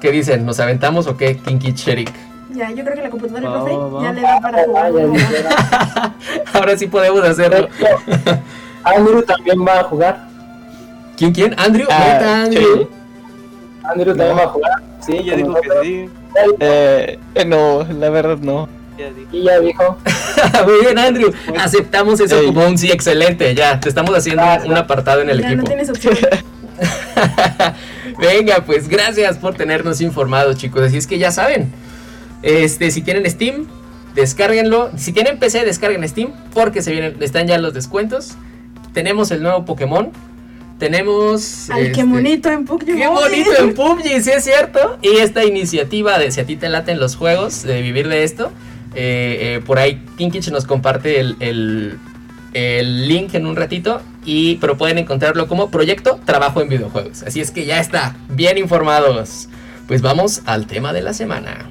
¿Qué 0.01 0.13
dicen? 0.13 0.45
¿Nos 0.47 0.61
aventamos 0.61 1.07
o 1.07 1.17
qué? 1.17 1.39
Kinky 1.39 1.73
Sherik. 1.73 2.13
Ya, 2.57 2.71
yo 2.71 2.85
creo 2.85 2.97
que 2.97 3.03
la 3.03 3.11
computadora 3.11 3.43
del 3.43 3.51
profe 3.53 3.77
va, 3.77 3.89
va. 3.89 4.03
ya 4.03 4.13
le 4.13 4.21
da 4.23 4.41
para 4.41 4.65
jugar 4.65 4.93
MOBA. 4.93 5.09
dijera. 5.13 6.15
Ahora 6.55 6.79
sí 6.79 6.87
podemos 6.87 7.23
hacerlo. 7.23 7.69
Andrew 8.85 9.23
también 9.23 9.67
va 9.67 9.81
a 9.81 9.85
jugar. 9.85 10.27
¿Quién, 11.17 11.33
quién? 11.33 11.55
¿Andrew? 11.59 11.87
Ah, 11.91 12.05
¿Neta, 12.15 12.43
Andrew? 12.45 12.79
sí. 12.79 12.87
Andrew 13.85 14.17
también 14.17 14.39
va 14.39 14.43
a 14.45 14.49
jugar. 14.49 14.73
Sí, 15.01 15.23
ya 15.25 15.37
dijo 15.37 15.55
que 15.55 15.69
sí. 15.83 16.11
Eh, 16.61 17.19
eh, 17.35 17.45
no, 17.45 17.85
la 17.99 18.11
verdad 18.11 18.39
no. 18.39 18.69
Ya 18.99 19.11
dijo. 19.11 19.29
Y 19.33 19.43
ya 19.43 19.61
dijo. 19.61 19.97
Muy 20.67 20.81
bien, 20.81 20.99
Andrew. 20.99 21.33
Aceptamos 21.59 22.21
eso 22.21 22.39
Ey. 22.41 22.47
como 22.47 22.67
un 22.67 22.79
sí 22.79 22.91
excelente. 22.91 23.55
Ya, 23.55 23.79
te 23.81 23.89
estamos 23.89 24.17
haciendo 24.17 24.43
Ah, 24.43 24.61
un 24.65 24.77
apartado 24.77 25.21
en 25.21 25.31
el 25.31 25.41
ya 25.41 25.49
equipo. 25.49 25.63
no 25.63 25.69
tienes 25.69 25.91
opción. 25.91 26.17
Venga, 28.19 28.61
pues 28.65 28.89
gracias 28.89 29.37
por 29.39 29.55
tenernos 29.55 30.01
informados, 30.01 30.57
chicos. 30.57 30.83
Así 30.83 30.97
es 30.97 31.07
que 31.07 31.19
ya 31.19 31.31
saben. 31.31 31.71
Este, 32.43 32.91
si 32.91 33.03
tienen 33.03 33.29
Steam, 33.31 33.67
descárguenlo. 34.15 34.91
Si 34.97 35.13
tienen 35.13 35.39
PC, 35.39 35.65
descarguen 35.65 36.07
Steam 36.09 36.33
porque 36.55 36.83
se 36.83 36.93
vienen, 36.93 37.17
están 37.21 37.47
ya 37.47 37.59
los 37.59 37.75
descuentos. 37.75 38.35
Tenemos 38.93 39.31
el 39.31 39.43
nuevo 39.43 39.65
Pokémon. 39.65 40.11
Tenemos. 40.79 41.71
Ay, 41.71 41.85
qué 41.85 42.01
este, 42.01 42.05
bonito 42.05 42.51
en 42.51 42.65
PUBG. 42.67 42.85
Qué 42.85 43.07
bonito 43.09 43.51
en 43.59 43.75
PUBG, 43.75 44.21
sí 44.23 44.31
es 44.31 44.45
cierto. 44.45 44.99
Y 45.01 45.17
esta 45.19 45.45
iniciativa 45.45 46.19
de 46.19 46.31
si 46.31 46.41
a 46.41 46.47
ti 46.47 46.57
te 46.57 46.69
laten 46.69 47.01
los 47.01 47.17
juegos, 47.17 47.63
de 47.63 47.81
vivir 47.81 48.09
de 48.09 48.25
esto, 48.25 48.53
eh, 48.95 49.57
eh, 49.57 49.63
por 49.65 49.79
ahí 49.79 50.03
Kinkich 50.19 50.49
nos 50.51 50.67
comparte 50.67 51.19
el, 51.21 51.37
el- 51.41 51.99
el 52.53 53.07
link 53.09 53.35
en 53.35 53.47
un 53.47 53.57
ratito. 53.57 54.01
Y, 54.25 54.57
pero 54.57 54.77
pueden 54.77 54.99
encontrarlo 54.99 55.47
como 55.47 55.71
Proyecto 55.71 56.19
Trabajo 56.25 56.61
en 56.61 56.69
Videojuegos. 56.69 57.23
Así 57.23 57.41
es 57.41 57.51
que 57.51 57.65
ya 57.65 57.81
está, 57.81 58.17
bien 58.29 58.59
informados. 58.59 59.49
Pues 59.87 60.03
vamos 60.03 60.43
al 60.47 60.67
tema 60.67 60.93
de 60.93 61.01
la 61.01 61.13
semana. 61.15 61.71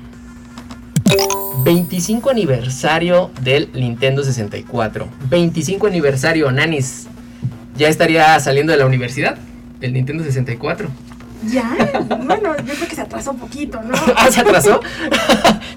25 1.66 2.30
aniversario 2.30 3.32
del 3.42 3.70
Nintendo 3.74 4.24
64. 4.24 5.08
25 5.32 5.88
aniversario, 5.88 6.52
Nanis. 6.52 7.08
Ya 7.76 7.88
estaría 7.90 8.40
saliendo 8.40 8.72
de 8.72 8.78
la 8.78 8.86
universidad, 8.86 9.36
el 9.82 9.94
Nintendo 9.94 10.24
64. 10.24 10.88
Ya, 11.52 11.76
bueno, 12.24 12.56
yo 12.58 12.74
creo 12.76 12.88
que 12.88 12.96
se 12.96 13.02
atrasó 13.02 13.32
un 13.32 13.40
poquito, 13.40 13.82
¿no? 13.82 13.94
Ah, 14.16 14.30
se 14.32 14.42
atrasó. 14.42 14.80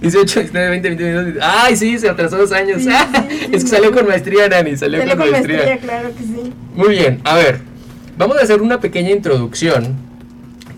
18, 0.03 0.41
19, 0.41 0.69
20, 0.71 0.89
21, 0.89 1.15
22. 1.25 1.45
Ay, 1.47 1.75
sí, 1.77 1.99
se 1.99 2.09
atrasó 2.09 2.37
dos 2.37 2.53
años. 2.53 2.83
Sí, 2.83 2.89
Ah, 2.93 3.09
sí, 3.29 3.37
sí, 3.39 3.45
es 3.47 3.51
que 3.51 3.61
sí. 3.61 3.67
salió 3.69 3.91
con 3.91 4.07
maestría, 4.07 4.47
Nani. 4.49 4.77
Salió, 4.77 4.99
Salió 5.01 5.17
con, 5.17 5.23
con 5.25 5.31
maestría. 5.33 5.57
maestría, 5.57 5.79
claro 5.81 6.11
que 6.15 6.23
sí. 6.23 6.53
Muy 6.75 6.89
bien, 6.91 7.21
a 7.25 7.35
ver. 7.35 7.61
Vamos 8.19 8.37
a 8.37 8.43
hacer 8.43 8.61
una 8.61 8.79
pequeña 8.79 9.11
introducción 9.11 9.97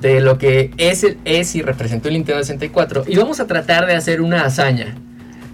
de 0.01 0.21
lo 0.21 0.39
que 0.39 0.71
es, 0.79 1.07
es 1.25 1.55
y 1.55 1.63
representó 1.63 2.09
el 2.09 2.15
Nintendo 2.15 2.43
64. 2.43 3.05
Y 3.07 3.17
vamos 3.17 3.41
a 3.41 3.47
tratar 3.47 3.87
de 3.87 3.95
hacer 3.95 4.21
una 4.21 4.45
hazaña. 4.45 4.95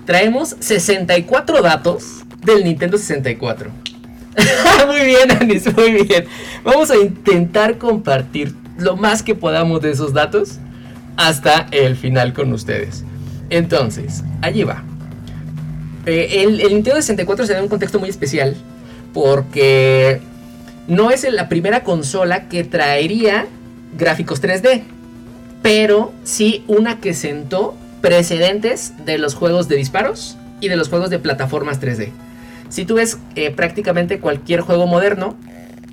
Traemos 0.04 0.56
64 0.60 1.62
datos 1.62 2.24
del 2.44 2.64
Nintendo 2.64 2.96
64. 2.96 3.70
muy 4.86 5.00
bien, 5.04 5.30
Anis, 5.32 5.74
muy 5.76 6.02
bien. 6.02 6.26
Vamos 6.62 6.90
a 6.90 6.96
intentar 6.96 7.78
compartir 7.78 8.54
lo 8.78 8.96
más 8.96 9.22
que 9.22 9.34
podamos 9.34 9.80
de 9.80 9.90
esos 9.90 10.12
datos 10.12 10.58
hasta 11.16 11.66
el 11.70 11.96
final 11.96 12.32
con 12.32 12.52
ustedes. 12.52 13.04
Entonces, 13.50 14.22
allí 14.42 14.64
va. 14.64 14.84
Eh, 16.04 16.42
el, 16.44 16.60
el 16.60 16.74
Nintendo 16.74 17.00
64 17.00 17.46
se 17.46 17.54
da 17.54 17.62
un 17.62 17.68
contexto 17.68 17.98
muy 17.98 18.08
especial 18.08 18.54
porque 19.12 20.20
no 20.86 21.10
es 21.10 21.24
la 21.32 21.48
primera 21.48 21.82
consola 21.82 22.48
que 22.48 22.62
traería 22.62 23.46
gráficos 23.96 24.42
3D, 24.42 24.82
pero 25.62 26.12
sí 26.24 26.64
una 26.66 27.00
que 27.00 27.14
sentó 27.14 27.74
precedentes 28.00 28.92
de 29.04 29.18
los 29.18 29.34
juegos 29.34 29.68
de 29.68 29.76
disparos 29.76 30.36
y 30.60 30.68
de 30.68 30.76
los 30.76 30.88
juegos 30.88 31.10
de 31.10 31.18
plataformas 31.18 31.80
3D. 31.80 32.10
Si 32.68 32.84
tú 32.84 32.94
ves 32.94 33.18
eh, 33.34 33.50
prácticamente 33.50 34.18
cualquier 34.18 34.60
juego 34.60 34.86
moderno, 34.86 35.36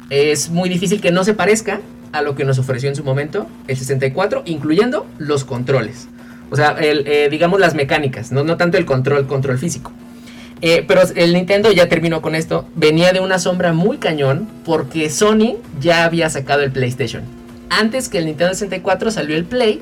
es 0.09 0.49
muy 0.49 0.69
difícil 0.69 1.01
que 1.01 1.11
no 1.11 1.23
se 1.23 1.33
parezca 1.33 1.81
a 2.11 2.21
lo 2.21 2.35
que 2.35 2.45
nos 2.45 2.59
ofreció 2.59 2.89
en 2.89 2.95
su 2.95 3.03
momento 3.03 3.47
el 3.67 3.77
64, 3.77 4.43
incluyendo 4.45 5.07
los 5.17 5.43
controles. 5.43 6.07
O 6.51 6.55
sea, 6.55 6.75
eh, 6.79 7.27
digamos 7.31 7.59
las 7.59 7.73
mecánicas, 7.73 8.31
no, 8.31 8.43
no 8.43 8.57
tanto 8.57 8.77
el 8.77 8.85
control, 8.85 9.25
control 9.25 9.57
físico. 9.57 9.91
Eh, 10.65 10.85
pero 10.87 11.01
el 11.15 11.33
Nintendo 11.33 11.73
ya 11.73 11.89
terminó 11.89 12.21
con 12.21 12.35
esto. 12.35 12.65
Venía 12.75 13.11
de 13.11 13.19
una 13.19 13.37
sombra 13.37 13.73
muy 13.73 13.97
cañón 13.97 14.47
porque 14.63 15.09
Sony 15.09 15.57
ya 15.81 16.05
había 16.05 16.29
sacado 16.29 16.61
el 16.61 16.71
PlayStation. 16.71 17.23
Antes 17.69 18.09
que 18.09 18.19
el 18.19 18.25
Nintendo 18.25 18.53
64 18.53 19.11
salió 19.11 19.35
el 19.35 19.45
Play. 19.45 19.81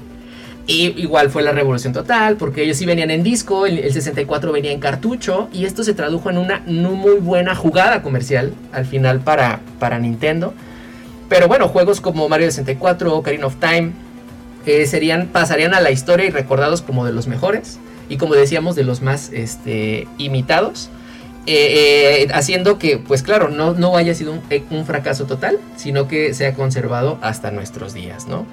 Y 0.68 1.02
igual 1.02 1.32
fue 1.32 1.42
la 1.42 1.52
revolución 1.52 1.92
total 1.92 2.38
porque 2.38 2.64
ellos 2.64 2.78
sí 2.78 2.86
venían 2.86 3.10
en 3.10 3.24
disco, 3.24 3.66
el, 3.66 3.80
el 3.80 3.92
64 3.92 4.52
venía 4.52 4.72
en 4.72 4.80
cartucho 4.80 5.50
y 5.52 5.66
esto 5.66 5.84
se 5.84 5.96
tradujo 5.96 6.30
en 6.30 6.38
una 6.38 6.62
no 6.68 6.92
muy 6.92 7.16
buena 7.16 7.56
jugada 7.56 8.04
comercial 8.04 8.54
al 8.72 8.86
final 8.86 9.22
para, 9.22 9.60
para 9.80 9.98
Nintendo. 9.98 10.54
Pero 11.30 11.48
bueno, 11.48 11.68
juegos 11.68 12.00
como 12.00 12.30
Mario 12.30 12.48
64, 12.48 13.16
Ocarina 13.16 13.48
of 13.48 13.56
Time 13.56 13.94
eh, 14.66 14.86
serían, 14.86 15.28
pasarían 15.28 15.74
a 15.74 15.80
la 15.80 15.90
historia 15.90 16.26
y 16.28 16.30
recordados 16.30 16.82
como 16.82 17.06
de 17.06 17.14
los 17.14 17.28
mejores 17.28 17.80
y 18.10 18.18
como 18.18 18.36
decíamos 18.36 18.76
de 18.76 18.84
los 18.84 19.02
más 19.02 19.32
este, 19.32 20.08
imitados. 20.18 20.90
Eh, 21.48 22.26
eh, 22.26 22.28
haciendo 22.34 22.78
que, 22.78 23.00
pues 23.00 23.24
claro, 23.24 23.50
no, 23.50 23.74
no 23.74 23.98
haya 23.98 24.14
sido 24.14 24.34
un, 24.34 24.42
eh, 24.52 24.64
un 24.70 24.86
fracaso 24.86 25.26
total, 25.26 25.60
sino 25.76 26.08
que 26.08 26.36
se 26.36 26.46
ha 26.46 26.54
conservado 26.54 27.18
hasta 27.22 27.50
nuestros 27.50 27.94
días, 27.94 28.28
¿no? 28.28 28.46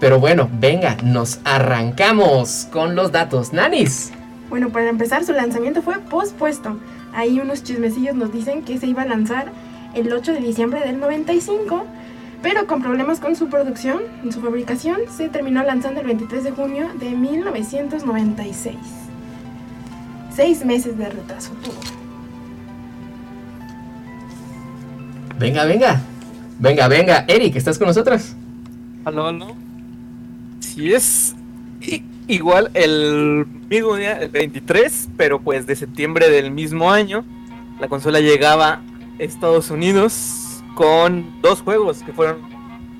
Pero 0.00 0.18
bueno, 0.18 0.50
venga, 0.52 0.96
nos 1.04 1.38
arrancamos 1.44 2.66
con 2.72 2.96
los 2.96 3.12
datos. 3.12 3.52
Nanis. 3.52 4.10
Bueno, 4.50 4.70
para 4.70 4.88
empezar, 4.88 5.24
su 5.24 5.32
lanzamiento 5.32 5.82
fue 5.82 6.00
pospuesto. 6.00 6.78
Ahí 7.14 7.38
unos 7.38 7.62
chismecillos 7.62 8.16
nos 8.16 8.32
dicen 8.32 8.62
que 8.62 8.76
se 8.78 8.86
iba 8.86 9.02
a 9.02 9.06
lanzar 9.06 9.52
el 9.94 10.12
8 10.12 10.32
de 10.32 10.40
diciembre 10.40 10.80
del 10.80 10.98
95, 10.98 11.86
pero 12.42 12.66
con 12.66 12.82
problemas 12.82 13.20
con 13.20 13.36
su 13.36 13.48
producción, 13.48 14.02
en 14.24 14.32
su 14.32 14.40
fabricación, 14.40 15.02
se 15.16 15.28
terminó 15.28 15.62
lanzando 15.62 16.00
el 16.00 16.06
23 16.08 16.42
de 16.42 16.50
junio 16.50 16.88
de 16.98 17.10
1996. 17.10 18.76
Seis 20.34 20.64
meses 20.64 20.98
de 20.98 21.08
retraso 21.08 21.52
tuvo. 21.62 22.01
Venga, 25.42 25.64
venga. 25.64 26.00
Venga, 26.60 26.86
venga. 26.86 27.24
Eric, 27.26 27.56
¿estás 27.56 27.76
con 27.76 27.88
nosotros? 27.88 28.36
Aló, 29.04 29.26
aló. 29.26 29.56
Sí 30.60 30.94
es 30.94 31.34
igual 32.28 32.70
el 32.74 33.44
mismo 33.68 33.96
día, 33.96 34.12
el 34.20 34.28
23, 34.28 35.08
pero 35.16 35.40
pues 35.40 35.66
de 35.66 35.74
septiembre 35.74 36.30
del 36.30 36.52
mismo 36.52 36.92
año, 36.92 37.24
la 37.80 37.88
consola 37.88 38.20
llegaba 38.20 38.74
a 38.74 38.82
Estados 39.18 39.72
Unidos 39.72 40.62
con 40.76 41.26
dos 41.42 41.60
juegos 41.60 42.04
que 42.04 42.12
fueron 42.12 42.38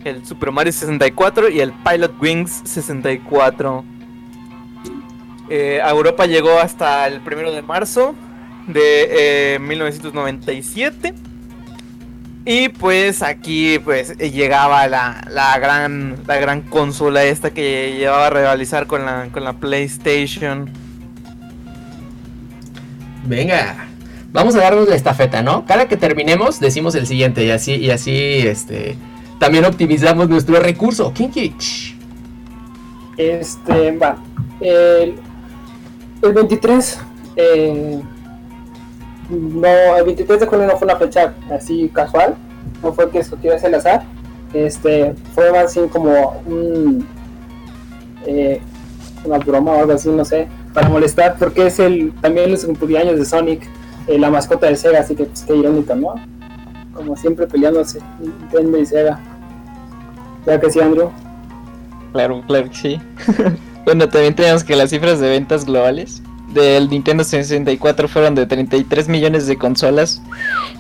el 0.05 0.27
Super 0.27 0.51
Mario 0.51 0.73
64 0.73 1.49
y 1.49 1.61
el 1.61 1.73
Pilot 1.73 2.21
Wings 2.21 2.63
64. 2.65 3.85
Eh, 5.49 5.81
a 5.81 5.91
Europa 5.91 6.27
llegó 6.27 6.59
hasta 6.59 7.07
el 7.07 7.21
primero 7.21 7.53
de 7.53 7.63
marzo 7.63 8.17
de 8.67 9.55
eh, 9.55 9.59
1997. 9.61 11.15
Y 12.45 12.71
pues 12.71 13.23
aquí 13.23 13.79
pues 13.79 14.17
llegaba 14.19 14.89
la, 14.89 15.25
la 15.31 15.59
gran 15.61 16.17
la 16.27 16.37
gran 16.39 16.63
consola 16.63 17.23
esta 17.23 17.51
que 17.51 17.95
llevaba 17.97 18.27
a 18.27 18.31
rivalizar 18.31 18.87
con 18.87 19.07
la 19.07 19.29
con 19.33 19.45
la 19.45 19.53
PlayStation. 19.55 20.71
Venga. 23.25 23.89
Vamos 24.33 24.57
a 24.57 24.61
darnos 24.61 24.89
la 24.89 24.97
estafeta, 24.97 25.43
¿no? 25.43 25.67
Cada 25.67 25.87
que 25.87 25.97
terminemos 25.97 26.59
decimos 26.59 26.95
el 26.95 27.07
siguiente 27.07 27.45
y 27.45 27.51
así 27.51 27.75
y 27.75 27.91
así 27.91 28.39
este 28.47 28.97
también 29.39 29.65
optimizamos 29.65 30.29
nuestro 30.29 30.59
recurso. 30.61 31.13
Kinky. 31.13 31.55
Este, 33.17 33.91
va. 33.99 34.17
El, 34.61 35.17
el 36.23 36.33
23, 36.33 37.01
eh, 37.37 38.03
no, 39.33 39.97
el 39.97 40.05
23 40.05 40.41
de 40.41 40.47
junio 40.47 40.67
no 40.67 40.77
fue 40.77 40.87
una 40.87 40.97
fecha 40.97 41.35
así 41.51 41.91
casual, 41.93 42.35
no 42.83 42.93
fue 42.93 43.11
que 43.11 43.19
escogió 43.19 43.53
ese 43.55 43.67
al 43.67 43.75
azar, 43.75 44.03
este, 44.53 45.15
fue 45.35 45.51
más 45.51 45.65
así 45.65 45.81
como 45.91 46.43
un, 46.47 47.07
eh, 48.27 48.61
una 49.25 49.39
broma 49.39 49.73
o 49.73 49.81
algo 49.81 49.93
así, 49.93 50.11
no 50.11 50.25
sé, 50.25 50.49
para 50.75 50.89
molestar, 50.89 51.37
porque 51.39 51.67
es 51.67 51.79
el 51.79 52.13
también 52.21 52.51
los 52.51 52.65
cumpleaños 52.65 53.19
de 53.19 53.25
Sonic, 53.25 53.69
eh, 54.07 54.19
la 54.19 54.31
mascota 54.31 54.67
de 54.67 54.77
Sega, 54.77 55.01
así 55.01 55.15
que 55.15 55.25
pues 55.25 55.43
qué 55.43 55.57
irónico, 55.57 55.95
¿no? 55.95 56.15
Como 56.95 57.17
siempre 57.17 57.47
peleándose 57.47 58.01
Nintendo 58.21 58.79
y 58.79 58.87
Sega. 58.87 59.21
¿Ya 60.47 60.61
que 60.61 60.71
sí, 60.71 60.81
Andrew? 60.81 61.11
Claro, 62.13 62.43
claro 62.47 62.69
que 62.69 62.75
sí. 62.75 63.01
bueno, 63.87 64.09
también 64.09 64.35
tenemos 64.35 64.65
que 64.65 64.77
las 64.77 64.91
cifras 64.91 65.21
de 65.21 65.31
ventas 65.31 65.65
globales 65.65 66.23
del 66.53 66.89
Nintendo 66.89 67.25
64 67.25 68.09
fueron 68.09 68.35
de 68.35 68.47
33 68.47 69.09
millones 69.09 69.47
de 69.47 69.57
consolas. 69.57 70.23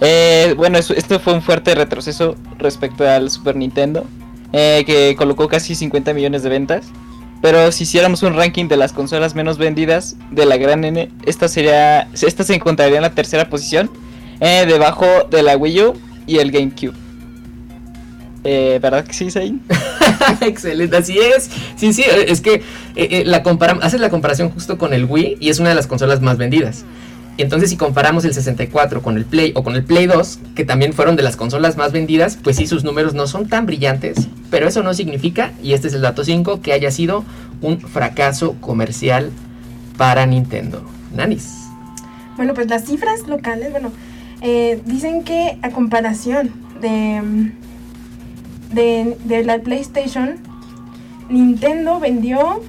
Eh, 0.00 0.54
bueno, 0.56 0.78
esto 0.78 1.20
fue 1.20 1.34
un 1.34 1.42
fuerte 1.42 1.74
retroceso 1.74 2.36
respecto 2.58 3.08
al 3.08 3.30
Super 3.30 3.56
Nintendo, 3.56 4.04
eh, 4.52 4.84
que 4.86 5.14
colocó 5.16 5.48
casi 5.48 5.74
50 5.74 6.12
millones 6.14 6.42
de 6.42 6.48
ventas. 6.48 6.86
Pero 7.40 7.72
si 7.72 7.82
hiciéramos 7.82 8.22
un 8.22 8.34
ranking 8.34 8.68
de 8.68 8.76
las 8.76 8.92
consolas 8.92 9.34
menos 9.34 9.58
vendidas 9.58 10.16
de 10.30 10.46
la 10.46 10.56
gran 10.56 10.84
N, 10.84 11.10
esta 11.26 11.48
sería, 11.48 12.08
esta 12.12 12.44
se 12.44 12.54
encontraría 12.54 12.96
en 12.96 13.02
la 13.02 13.14
tercera 13.14 13.48
posición, 13.48 13.90
eh, 14.40 14.64
debajo 14.66 15.06
de 15.28 15.42
la 15.42 15.56
Wii 15.56 15.82
U 15.82 15.94
y 16.26 16.38
el 16.38 16.52
GameCube. 16.52 16.94
Eh, 18.44 18.78
¿Verdad 18.82 19.04
que 19.04 19.12
sí, 19.12 19.30
Zayn? 19.30 19.62
Excelente, 20.40 20.96
así 20.96 21.18
es. 21.18 21.48
Sí, 21.76 21.92
sí, 21.92 22.04
es 22.04 22.40
que 22.40 22.54
eh, 22.54 22.62
eh, 22.96 23.22
la 23.24 23.42
haces 23.82 24.00
la 24.00 24.10
comparación 24.10 24.50
justo 24.50 24.78
con 24.78 24.92
el 24.92 25.04
Wii 25.04 25.36
y 25.40 25.50
es 25.50 25.60
una 25.60 25.68
de 25.68 25.74
las 25.74 25.86
consolas 25.86 26.20
más 26.20 26.38
vendidas. 26.38 26.84
Entonces, 27.38 27.70
si 27.70 27.76
comparamos 27.76 28.24
el 28.24 28.34
64 28.34 29.00
con 29.00 29.16
el 29.16 29.24
Play 29.24 29.52
o 29.54 29.62
con 29.62 29.74
el 29.74 29.84
Play 29.84 30.06
2, 30.06 30.38
que 30.54 30.64
también 30.64 30.92
fueron 30.92 31.16
de 31.16 31.22
las 31.22 31.36
consolas 31.36 31.76
más 31.76 31.92
vendidas, 31.92 32.36
pues 32.42 32.56
sí, 32.56 32.66
sus 32.66 32.84
números 32.84 33.14
no 33.14 33.26
son 33.26 33.48
tan 33.48 33.64
brillantes, 33.64 34.28
pero 34.50 34.68
eso 34.68 34.82
no 34.82 34.92
significa, 34.92 35.52
y 35.62 35.72
este 35.72 35.88
es 35.88 35.94
el 35.94 36.02
dato 36.02 36.24
5, 36.24 36.60
que 36.60 36.74
haya 36.74 36.90
sido 36.90 37.24
un 37.62 37.80
fracaso 37.80 38.56
comercial 38.60 39.30
para 39.96 40.26
Nintendo. 40.26 40.84
Nanis. 41.14 41.54
Bueno, 42.36 42.52
pues 42.52 42.68
las 42.68 42.84
cifras 42.84 43.26
locales, 43.26 43.70
bueno, 43.70 43.92
dicen 44.84 45.24
que 45.24 45.56
a 45.62 45.70
comparación 45.70 46.50
de 46.82 47.22
de, 48.72 49.42
la 49.44 49.58
PlayStation, 49.58 50.36
Nintendo 51.28 52.00
vendió 52.00 52.60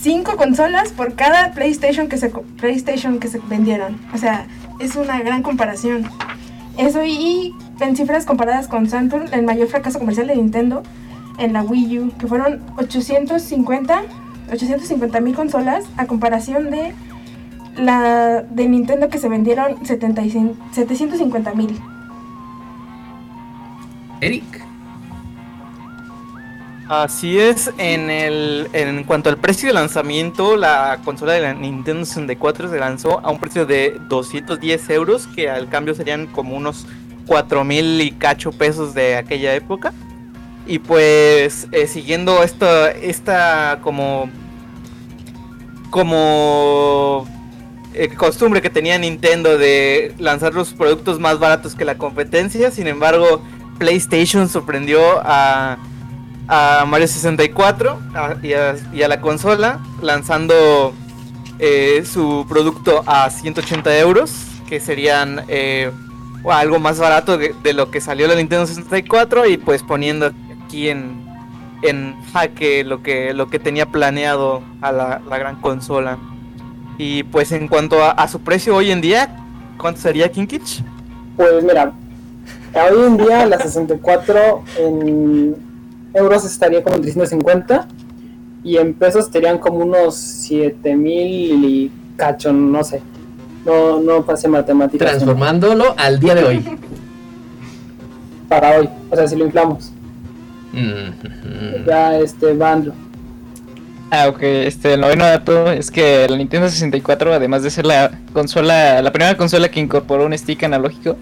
5 0.00 0.36
consolas 0.36 0.90
por 0.90 1.14
cada 1.14 1.52
PlayStation 1.52 2.08
que 2.08 2.18
se 2.18 2.28
PlayStation 2.28 3.18
que 3.18 3.28
se 3.28 3.38
vendieron. 3.48 4.00
O 4.14 4.18
sea, 4.18 4.46
es 4.80 4.96
una 4.96 5.20
gran 5.20 5.42
comparación. 5.42 6.04
Eso 6.76 7.04
y 7.04 7.54
en 7.80 7.96
cifras 7.96 8.24
comparadas 8.24 8.68
con 8.68 8.88
Saturn, 8.88 9.32
el 9.32 9.42
mayor 9.42 9.68
fracaso 9.68 9.98
comercial 9.98 10.26
de 10.26 10.36
Nintendo 10.36 10.82
en 11.38 11.52
la 11.52 11.62
Wii 11.62 11.98
U, 11.98 12.12
que 12.18 12.26
fueron 12.26 12.62
850 12.76 14.02
850 14.52 15.20
mil 15.20 15.34
consolas 15.34 15.84
a 15.96 16.06
comparación 16.06 16.70
de 16.70 16.92
la 17.76 18.42
de 18.42 18.68
Nintendo 18.68 19.08
que 19.08 19.18
se 19.18 19.28
vendieron 19.28 19.84
750 19.84 21.54
mil. 21.54 21.80
Eric. 24.22 24.44
Así 26.88 27.38
es, 27.38 27.72
en 27.78 28.10
el 28.10 28.68
en 28.72 29.04
cuanto 29.04 29.30
al 29.30 29.38
precio 29.38 29.68
de 29.68 29.74
lanzamiento, 29.74 30.56
la 30.56 31.00
consola 31.04 31.32
de 31.32 31.40
la 31.40 31.54
Nintendo 31.54 32.04
64 32.04 32.70
se 32.70 32.78
lanzó 32.78 33.20
a 33.24 33.30
un 33.30 33.38
precio 33.38 33.66
de 33.66 33.98
210 34.08 34.90
euros, 34.90 35.26
que 35.34 35.48
al 35.50 35.68
cambio 35.68 35.94
serían 35.94 36.26
como 36.26 36.56
unos 36.56 36.86
4 37.26 37.64
mil 37.64 38.00
y 38.00 38.12
cacho 38.12 38.52
pesos 38.52 38.94
de 38.94 39.16
aquella 39.16 39.54
época. 39.54 39.92
Y 40.66 40.78
pues 40.78 41.66
eh, 41.72 41.86
siguiendo 41.86 42.42
esta, 42.42 42.90
esta 42.90 43.80
como 43.82 44.30
como 45.90 47.26
eh, 47.94 48.08
costumbre 48.08 48.62
que 48.62 48.70
tenía 48.70 48.98
Nintendo 48.98 49.58
de 49.58 50.14
lanzar 50.18 50.54
los 50.54 50.72
productos 50.72 51.20
más 51.20 51.38
baratos 51.38 51.74
que 51.74 51.84
la 51.84 51.98
competencia, 51.98 52.70
sin 52.70 52.86
embargo 52.86 53.42
PlayStation 53.82 54.48
sorprendió 54.48 55.00
a, 55.24 55.76
Mario 56.86 57.08
64 57.08 57.98
y, 58.44 58.52
a, 58.52 59.08
la 59.08 59.20
consola 59.20 59.80
lanzando 60.00 60.94
eh, 61.58 62.04
su 62.04 62.46
producto 62.48 63.02
a 63.06 63.28
180 63.28 63.98
euros, 63.98 64.30
que 64.68 64.78
serían 64.78 65.44
eh, 65.48 65.90
algo 66.48 66.78
más 66.78 67.00
barato 67.00 67.38
de, 67.38 67.72
lo 67.72 67.90
que 67.90 68.00
salió 68.00 68.28
la 68.28 68.36
Nintendo 68.36 68.66
64 68.66 69.46
y 69.46 69.56
pues 69.56 69.82
poniendo 69.82 70.30
aquí 70.64 70.88
en, 70.88 71.26
en 71.82 72.14
jaque 72.32 72.84
lo 72.84 73.02
que, 73.02 73.34
lo 73.34 73.48
que 73.48 73.58
tenía 73.58 73.86
planeado 73.86 74.62
a 74.80 74.92
la, 74.92 75.20
gran 75.28 75.60
consola. 75.60 76.18
Y 76.98 77.24
pues 77.24 77.50
en 77.50 77.66
cuanto 77.66 78.04
a, 78.04 78.28
su 78.28 78.40
precio 78.42 78.76
hoy 78.76 78.92
en 78.92 79.00
día, 79.00 79.34
¿cuánto 79.76 80.00
sería 80.00 80.30
Kinkich? 80.30 80.84
Pues 81.36 81.64
mira, 81.64 81.92
Hoy 82.74 83.06
en 83.06 83.16
día 83.18 83.46
la 83.46 83.58
64 83.58 84.64
en 84.78 85.56
euros 86.14 86.44
estaría 86.44 86.82
como 86.82 86.96
en 86.96 87.02
350 87.02 87.86
y 88.64 88.76
en 88.76 88.94
pesos 88.94 89.26
estarían 89.26 89.58
como 89.58 89.78
unos 89.78 90.16
7000 90.16 91.64
y 91.64 91.90
cacho, 92.16 92.52
no 92.52 92.82
sé. 92.82 93.02
No, 93.64 94.00
no 94.00 94.24
pasé 94.24 94.48
matemáticas. 94.48 95.08
Transformándolo 95.08 95.94
al 95.96 96.18
día 96.18 96.34
de 96.34 96.44
hoy. 96.44 96.64
Para 98.48 98.78
hoy, 98.78 98.88
o 99.10 99.16
sea, 99.16 99.28
si 99.28 99.36
lo 99.36 99.44
inflamos. 99.44 99.92
Mm-hmm. 100.72 101.84
Ya, 101.86 102.18
este, 102.18 102.54
Bandro. 102.54 102.94
Ah, 104.10 104.28
ok, 104.28 104.42
este, 104.42 104.94
el 104.94 105.00
noveno 105.00 105.24
dato 105.24 105.70
es 105.70 105.90
que 105.90 106.26
la 106.28 106.36
Nintendo 106.36 106.68
64, 106.68 107.32
además 107.32 107.62
de 107.62 107.70
ser 107.70 107.86
la 107.86 108.10
consola, 108.32 109.00
la 109.00 109.12
primera 109.12 109.36
consola 109.36 109.70
que 109.70 109.80
incorporó 109.80 110.26
un 110.26 110.36
stick 110.36 110.64
analógico, 110.64 111.16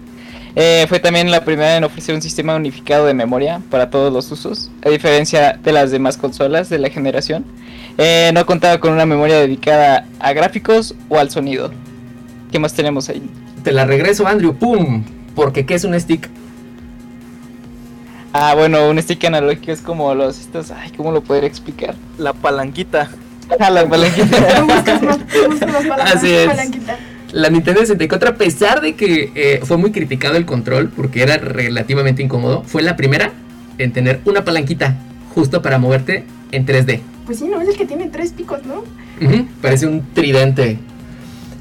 eh, 0.55 0.85
fue 0.89 0.99
también 0.99 1.31
la 1.31 1.45
primera 1.45 1.77
en 1.77 1.83
ofrecer 1.83 2.13
un 2.13 2.21
sistema 2.21 2.55
unificado 2.55 3.05
de 3.05 3.13
memoria 3.13 3.61
para 3.69 3.89
todos 3.89 4.11
los 4.11 4.31
usos, 4.31 4.69
a 4.85 4.89
diferencia 4.89 5.57
de 5.61 5.71
las 5.71 5.91
demás 5.91 6.17
consolas 6.17 6.69
de 6.69 6.79
la 6.79 6.89
generación. 6.89 7.45
Eh, 7.97 8.31
no 8.33 8.45
contaba 8.45 8.79
con 8.79 8.91
una 8.91 9.05
memoria 9.05 9.37
dedicada 9.37 10.05
a 10.19 10.33
gráficos 10.33 10.95
o 11.09 11.17
al 11.17 11.29
sonido. 11.29 11.71
¿Qué 12.51 12.59
más 12.59 12.73
tenemos 12.73 13.07
ahí? 13.09 13.21
Te 13.63 13.71
la 13.71 13.85
regreso, 13.85 14.27
Andrew. 14.27 14.53
¡Pum! 14.53 15.03
Porque 15.35 15.65
¿qué 15.65 15.75
es 15.75 15.83
un 15.85 15.97
stick? 15.99 16.29
Ah, 18.33 18.53
bueno, 18.55 18.89
un 18.89 19.01
stick 19.01 19.23
analógico 19.25 19.71
es 19.71 19.81
como 19.81 20.13
los 20.15 20.39
estos. 20.39 20.71
Ay, 20.71 20.91
¿cómo 20.95 21.11
lo 21.11 21.21
podría 21.21 21.47
explicar? 21.47 21.95
La 22.17 22.33
palanquita. 22.33 23.09
Ah, 23.59 23.69
la 23.69 23.87
palanquita. 23.87 24.65
Así 26.05 26.31
es 26.31 26.49
la 27.31 27.49
Nintendo 27.49 27.81
64, 27.81 28.29
a 28.29 28.35
pesar 28.35 28.81
de 28.81 28.95
que 28.95 29.31
eh, 29.35 29.61
fue 29.63 29.77
muy 29.77 29.91
criticado 29.91 30.35
el 30.35 30.45
control 30.45 30.89
porque 30.89 31.23
era 31.23 31.37
relativamente 31.37 32.21
incómodo, 32.21 32.63
fue 32.63 32.81
la 32.81 32.95
primera 32.95 33.31
en 33.77 33.93
tener 33.93 34.19
una 34.25 34.43
palanquita 34.43 34.97
justo 35.33 35.61
para 35.61 35.77
moverte 35.77 36.25
en 36.51 36.65
3D. 36.65 36.99
Pues 37.25 37.39
sí, 37.39 37.47
no 37.47 37.61
es 37.61 37.69
el 37.69 37.77
que 37.77 37.85
tiene 37.85 38.07
tres 38.07 38.33
picos, 38.33 38.59
¿no? 38.65 38.83
parece 39.61 39.85
un 39.85 40.03
tridente. 40.13 40.79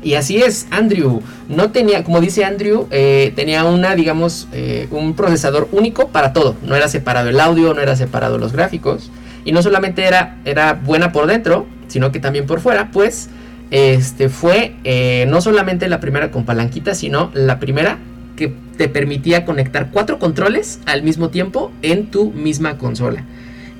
Y 0.02 0.14
así 0.14 0.38
es, 0.38 0.66
Andrew. 0.70 1.20
No 1.48 1.72
tenía, 1.72 2.04
como 2.04 2.20
dice 2.20 2.44
Andrew, 2.44 2.88
eh, 2.90 3.32
tenía 3.36 3.64
una, 3.64 3.94
digamos, 3.94 4.48
eh, 4.52 4.88
un 4.90 5.14
procesador 5.14 5.68
único 5.72 6.08
para 6.08 6.32
todo. 6.32 6.56
No 6.66 6.74
era 6.74 6.88
separado 6.88 7.28
el 7.28 7.38
audio, 7.38 7.74
no 7.74 7.82
era 7.82 7.96
separado 7.96 8.38
los 8.38 8.52
gráficos. 8.52 9.10
Y 9.44 9.52
no 9.52 9.62
solamente 9.62 10.04
era, 10.04 10.38
era 10.46 10.72
buena 10.72 11.12
por 11.12 11.26
dentro, 11.26 11.66
sino 11.88 12.12
que 12.12 12.18
también 12.18 12.46
por 12.46 12.60
fuera, 12.60 12.90
pues 12.90 13.28
este 13.70 14.28
fue 14.28 14.74
eh, 14.84 15.26
no 15.28 15.40
solamente 15.40 15.88
la 15.88 16.00
primera 16.00 16.30
con 16.30 16.44
palanquita, 16.44 16.94
sino 16.94 17.30
la 17.34 17.60
primera 17.60 17.98
que 18.36 18.52
te 18.76 18.88
permitía 18.88 19.44
conectar 19.44 19.90
cuatro 19.90 20.18
controles 20.18 20.80
al 20.86 21.02
mismo 21.02 21.28
tiempo 21.28 21.70
en 21.82 22.06
tu 22.10 22.30
misma 22.30 22.78
consola. 22.78 23.24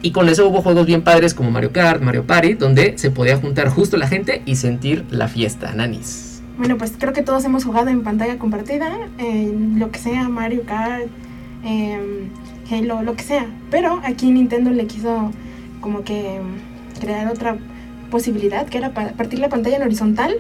Y 0.02 0.12
con 0.12 0.28
eso 0.28 0.48
hubo 0.48 0.62
juegos 0.62 0.86
bien 0.86 1.02
padres 1.02 1.34
como 1.34 1.50
Mario 1.50 1.72
Kart, 1.72 2.02
Mario 2.02 2.24
Party, 2.24 2.54
donde 2.54 2.96
se 2.96 3.10
podía 3.10 3.36
juntar 3.36 3.68
justo 3.68 3.96
la 3.96 4.06
gente 4.06 4.42
y 4.46 4.56
sentir 4.56 5.04
la 5.10 5.28
fiesta, 5.28 5.74
Nanis. 5.74 6.42
Bueno, 6.56 6.76
pues 6.78 6.92
creo 6.98 7.12
que 7.12 7.22
todos 7.22 7.44
hemos 7.44 7.64
jugado 7.64 7.88
en 7.88 8.02
pantalla 8.02 8.38
compartida, 8.38 8.90
en 9.18 9.78
lo 9.78 9.90
que 9.90 9.98
sea, 9.98 10.28
Mario 10.28 10.62
Kart, 10.64 11.06
em, 11.64 12.28
Halo, 12.70 13.02
lo 13.02 13.14
que 13.14 13.24
sea. 13.24 13.46
Pero 13.70 14.00
aquí 14.04 14.30
Nintendo 14.30 14.70
le 14.70 14.86
quiso 14.86 15.32
como 15.80 16.04
que 16.04 16.38
crear 17.00 17.28
otra 17.28 17.56
posibilidad, 18.10 18.66
que 18.66 18.78
era 18.78 18.90
para 18.90 19.12
partir 19.12 19.38
la 19.38 19.48
pantalla 19.48 19.76
en 19.76 19.82
horizontal 19.82 20.36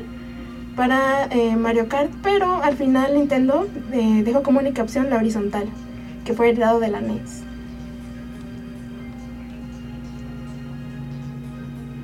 para 0.76 1.26
eh, 1.30 1.56
Mario 1.56 1.88
Kart, 1.88 2.10
pero 2.22 2.62
al 2.62 2.76
final 2.76 3.14
Nintendo 3.14 3.66
eh, 3.92 4.22
dejó 4.24 4.42
como 4.42 4.60
única 4.60 4.82
opción 4.82 5.10
la 5.10 5.16
horizontal, 5.16 5.68
que 6.24 6.32
fue 6.32 6.50
heredado 6.50 6.80
de 6.80 6.88
la 6.88 7.00
NES. 7.00 7.42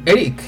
Eric. 0.05 0.41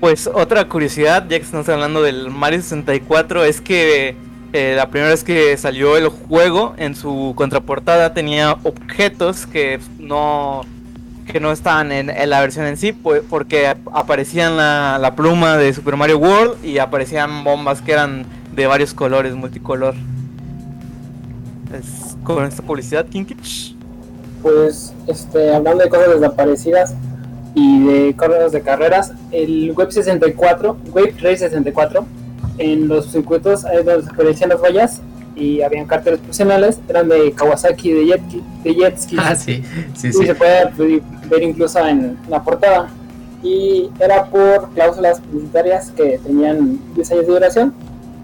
Pues 0.00 0.26
otra 0.26 0.66
curiosidad, 0.66 1.26
ya 1.28 1.38
que 1.38 1.44
estamos 1.44 1.68
hablando 1.68 2.02
del 2.02 2.30
Mario 2.30 2.62
64, 2.62 3.44
es 3.44 3.60
que 3.60 4.16
eh, 4.52 4.74
la 4.74 4.90
primera 4.90 5.10
vez 5.10 5.22
que 5.22 5.56
salió 5.56 5.96
el 5.96 6.08
juego, 6.08 6.74
en 6.78 6.94
su 6.94 7.34
contraportada 7.36 8.14
tenía 8.14 8.56
objetos 8.64 9.46
que 9.46 9.78
no 9.98 10.62
que 11.32 11.40
no 11.40 11.52
estaban 11.52 11.92
en, 11.92 12.10
la 12.28 12.40
versión 12.40 12.66
en 12.66 12.76
sí, 12.76 12.92
pues, 12.92 13.22
porque 13.28 13.66
aparecían 13.66 14.56
la, 14.56 14.98
la 15.00 15.14
pluma 15.14 15.56
de 15.56 15.72
Super 15.72 15.96
Mario 15.96 16.18
World 16.18 16.64
y 16.64 16.78
aparecían 16.78 17.44
bombas 17.44 17.82
que 17.82 17.92
eran 17.92 18.26
de 18.52 18.66
varios 18.66 18.94
colores, 18.94 19.34
multicolor. 19.34 19.94
Con 22.24 22.44
esta 22.44 22.62
publicidad, 22.62 23.06
Kinkich. 23.06 23.74
Pues, 24.42 24.92
este, 25.06 25.54
hablando 25.54 25.84
de 25.84 25.90
cosas 25.90 26.20
desaparecidas 26.20 26.94
y 27.54 27.84
de 27.84 28.14
carreras 28.16 28.52
de 28.52 28.62
carreras, 28.62 29.12
el 29.30 29.72
Web 29.72 29.92
64, 29.92 30.76
Wave 30.92 31.14
Race 31.20 31.38
64, 31.38 32.04
en 32.58 32.88
los 32.88 33.10
circuitos 33.10 33.62
donde 33.62 34.08
aparecían 34.10 34.50
las 34.50 34.60
vallas 34.60 35.00
y 35.36 35.62
habían 35.62 35.86
carteles 35.86 36.20
profesionales, 36.20 36.78
eran 36.88 37.08
de 37.08 37.32
Kawasaki 37.32 37.92
de 37.92 38.06
jet, 38.06 38.22
de 38.64 38.74
jet 38.74 38.98
skis. 38.98 39.18
Ah, 39.20 39.34
sí, 39.34 39.62
sí, 39.94 40.08
y 40.08 40.12
sí. 40.12 40.26
se 40.26 40.34
puede 40.34 40.70
ver 41.28 41.42
incluso 41.42 41.78
en 41.86 42.18
la 42.28 42.42
portada. 42.42 42.88
Y 43.42 43.88
era 43.98 44.26
por 44.26 44.70
cláusulas 44.70 45.20
publicitarias 45.20 45.90
que 45.92 46.18
tenían 46.18 46.78
10 46.94 47.12
años 47.12 47.26
de 47.26 47.32
duración. 47.32 47.74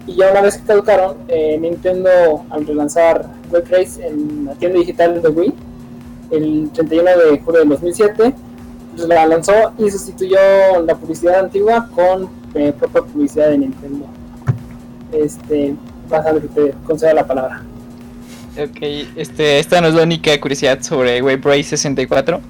Y 0.05 0.15
ya 0.15 0.31
una 0.31 0.41
vez 0.41 0.57
que 0.57 0.65
caducaron, 0.65 1.17
eh, 1.27 1.57
Nintendo 1.59 2.09
al 2.49 2.65
relanzar 2.65 3.25
Web 3.51 3.65
Race 3.69 4.05
en 4.05 4.45
la 4.45 4.53
tienda 4.53 4.79
digital 4.79 5.21
de 5.21 5.29
Wii, 5.29 5.53
el 6.31 6.69
31 6.71 7.09
de 7.09 7.39
julio 7.39 7.61
de 7.61 7.69
2007, 7.69 8.33
pues 8.95 9.07
la 9.07 9.25
lanzó 9.25 9.73
y 9.77 9.89
sustituyó 9.89 10.37
la 10.85 10.95
publicidad 10.95 11.39
antigua 11.39 11.89
con 11.93 12.29
eh, 12.53 12.73
propia 12.77 13.01
publicidad 13.01 13.49
de 13.49 13.57
Nintendo. 13.57 14.05
Este, 15.11 15.75
pasando 16.07 16.41
que 16.41 16.47
te 16.47 16.73
conceda 16.85 17.13
la 17.13 17.25
palabra. 17.25 17.61
Ok, 18.57 18.81
este, 19.15 19.59
esta 19.59 19.81
no 19.81 19.87
es 19.87 19.93
la 19.93 20.03
única 20.03 20.39
curiosidad 20.39 20.81
sobre 20.81 21.21
Wave 21.21 21.41
Race 21.43 21.63
64. 21.63 22.41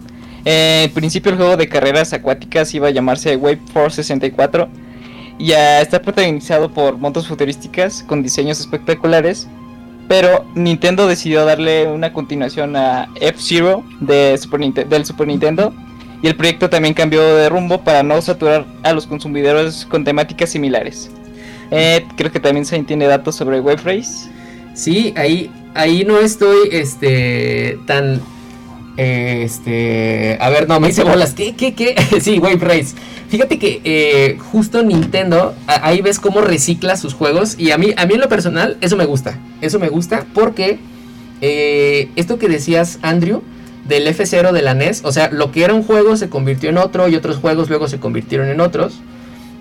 Eh, 0.45 0.83
en 0.85 0.93
principio 0.93 1.31
el 1.31 1.37
juego 1.37 1.57
de 1.57 1.67
carreras 1.67 2.13
acuáticas 2.13 2.73
iba 2.73 2.87
a 2.87 2.91
llamarse 2.91 3.35
Wave 3.35 3.59
Force 3.73 3.97
64 3.97 4.69
y 5.37 5.51
a 5.51 5.81
está 5.81 6.01
protagonizado 6.01 6.71
por 6.73 6.97
motos 6.97 7.27
futurísticas 7.27 8.03
con 8.03 8.23
diseños 8.23 8.59
espectaculares, 8.59 9.47
pero 10.07 10.45
Nintendo 10.55 11.07
decidió 11.07 11.43
darle 11.43 11.87
una 11.87 12.13
continuación 12.13 12.77
a 12.77 13.09
F-Zero 13.19 13.83
de 13.99 14.39
del 14.89 15.05
Super 15.05 15.27
Nintendo 15.27 15.73
y 16.21 16.27
el 16.27 16.35
proyecto 16.35 16.69
también 16.69 16.93
cambió 16.93 17.21
de 17.35 17.49
rumbo 17.49 17.83
para 17.83 18.01
no 18.01 18.21
saturar 18.21 18.65
a 18.83 18.93
los 18.93 19.05
consumidores 19.05 19.85
con 19.85 20.03
temáticas 20.03 20.49
similares. 20.49 21.11
Eh, 21.71 22.05
creo 22.15 22.31
que 22.31 22.39
también 22.39 22.65
Sain 22.65 22.85
tiene 22.85 23.07
datos 23.07 23.35
sobre 23.35 23.59
Wave 23.59 23.81
Race. 23.83 24.29
Sí, 24.73 25.13
ahí, 25.17 25.51
ahí 25.73 26.03
no 26.05 26.19
estoy 26.19 26.69
este 26.71 27.79
tan 27.85 28.21
este 28.97 30.37
a 30.41 30.49
ver 30.49 30.67
no 30.67 30.79
me 30.79 30.89
hice 30.89 31.03
bolas. 31.03 31.33
Qué 31.33 31.55
qué 31.55 31.73
qué 31.73 31.95
sí 32.21 32.39
Wave 32.39 32.59
Race. 32.59 32.95
Fíjate 33.29 33.59
que 33.59 33.81
eh, 33.83 34.37
justo 34.51 34.83
Nintendo 34.83 35.53
ahí 35.67 36.01
ves 36.01 36.19
cómo 36.19 36.41
recicla 36.41 36.97
sus 36.97 37.13
juegos 37.13 37.55
y 37.59 37.71
a 37.71 37.77
mí 37.77 37.93
a 37.95 38.05
mí 38.05 38.15
en 38.15 38.21
lo 38.21 38.29
personal 38.29 38.77
eso 38.81 38.95
me 38.97 39.05
gusta. 39.05 39.37
Eso 39.61 39.79
me 39.79 39.89
gusta 39.89 40.25
porque 40.33 40.79
eh, 41.41 42.09
esto 42.15 42.39
que 42.39 42.47
decías 42.47 42.99
Andrew 43.01 43.43
del 43.87 44.07
F0 44.07 44.51
de 44.51 44.61
la 44.61 44.73
NES 44.73 45.01
o 45.05 45.11
sea 45.11 45.29
lo 45.31 45.51
que 45.51 45.63
era 45.63 45.73
un 45.73 45.83
juego 45.83 46.17
se 46.17 46.29
convirtió 46.29 46.69
en 46.69 46.77
otro 46.77 47.07
y 47.07 47.15
otros 47.15 47.37
juegos 47.37 47.69
luego 47.69 47.87
se 47.87 47.99
convirtieron 47.99 48.49
en 48.49 48.59
otros 48.59 48.99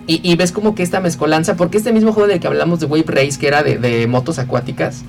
y, 0.08 0.36
ves 0.36 0.52
como 0.52 0.74
que 0.74 0.82
esta 0.82 1.00
mezcolanza, 1.00 1.56
porque 1.56 1.78
este 1.78 1.92
mismo 1.92 2.12
juego 2.12 2.28
del 2.28 2.38
que 2.38 2.46
hablamos 2.46 2.78
de 2.78 2.86
Wave 2.86 3.04
Race, 3.08 3.38
que 3.38 3.48
era 3.48 3.62
de, 3.62 4.06
motos 4.06 4.38
acuáticas, 4.38 5.02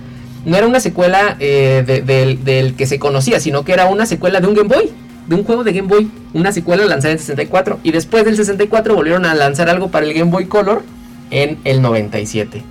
no 0.45 0.57
era 0.57 0.65
una 0.65 0.79
secuela 0.79 1.35
eh, 1.39 1.83
de- 1.85 2.01
del, 2.35 2.73
que 2.75 2.87
se 2.87 2.97
conocía, 2.97 3.39
sino 3.39 3.63
que 3.63 3.73
era 3.73 3.85
una 3.87 4.05
secuela 4.05 4.39
de 4.39 4.47
un 4.47 4.55
Game 4.55 4.69
Boy, 4.69 4.89
de 5.27 5.35
un 5.35 5.43
juego 5.43 5.63
de 5.63 5.73
Game 5.73 5.87
Boy, 5.87 6.09
una 6.33 6.51
secuela 6.51 6.85
lanzada 6.85 7.11
en 7.13 7.19
64. 7.19 7.79
Y 7.83 7.91
después 7.91 8.25
del 8.25 8.35
64 8.37 8.95
volvieron 8.95 9.25
a 9.25 9.35
lanzar 9.35 9.69
algo 9.69 9.89
para 9.89 10.05
el 10.05 10.13
Game 10.13 10.31
Boy 10.31 10.45
Color 10.45 10.83
en 11.29 11.59
el 11.63 11.81
97. 11.81 12.63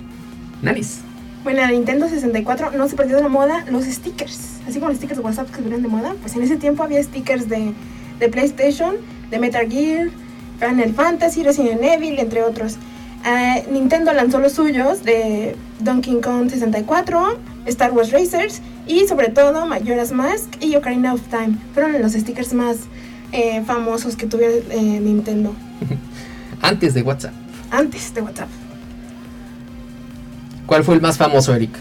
Nice. 0.63 0.99
Bueno, 1.43 1.61
en 1.61 1.65
la 1.67 1.71
Nintendo 1.71 2.09
64 2.09 2.71
no 2.71 2.89
se 2.89 2.95
perdió 2.95 3.15
de 3.17 3.23
la 3.23 3.29
moda 3.29 3.63
los 3.71 3.85
stickers. 3.85 4.57
Así 4.67 4.79
como 4.79 4.89
los 4.89 4.97
stickers 4.97 5.19
de 5.19 5.23
WhatsApp 5.23 5.45
que 5.45 5.51
estuvieron 5.51 5.81
de 5.81 5.87
moda, 5.87 6.13
pues 6.21 6.35
en 6.35 6.41
ese 6.41 6.57
tiempo 6.57 6.83
había 6.83 7.01
stickers 7.01 7.47
de 7.47 7.73
PlayStation, 8.31 8.95
de 9.29 9.39
Metal 9.39 9.69
Gear, 9.69 10.09
Final 10.59 10.93
Fantasy, 10.93 11.43
Resident 11.43 11.81
Evil, 11.83 12.19
entre 12.19 12.43
otros. 12.43 12.75
Ah, 13.25 13.57
Nintendo 13.71 14.13
lanzó 14.13 14.39
los 14.39 14.53
suyos 14.53 15.03
de 15.03 15.55
Donkey 15.79 16.19
Kong 16.21 16.49
64, 16.49 17.37
Star 17.65 17.91
Wars 17.91 18.11
Racers 18.11 18.61
y 18.87 19.07
sobre 19.07 19.29
todo 19.29 19.65
Majora's 19.65 20.11
Mask 20.11 20.47
y 20.61 20.75
Ocarina 20.75 21.13
of 21.13 21.21
Time. 21.29 21.57
Fueron 21.73 22.01
los 22.01 22.13
stickers 22.13 22.53
más 22.53 22.77
eh, 23.31 23.61
famosos 23.65 24.15
que 24.15 24.25
tuviera 24.27 24.53
eh, 24.69 24.99
Nintendo 25.01 25.53
Antes 26.61 26.93
de 26.93 27.01
WhatsApp. 27.01 27.33
antes 27.71 28.13
de 28.13 28.21
WhatsApp. 28.21 28.47
¿Cuál 30.65 30.83
fue 30.83 30.95
el 30.95 31.01
más 31.01 31.17
famoso, 31.17 31.53
Eric? 31.55 31.71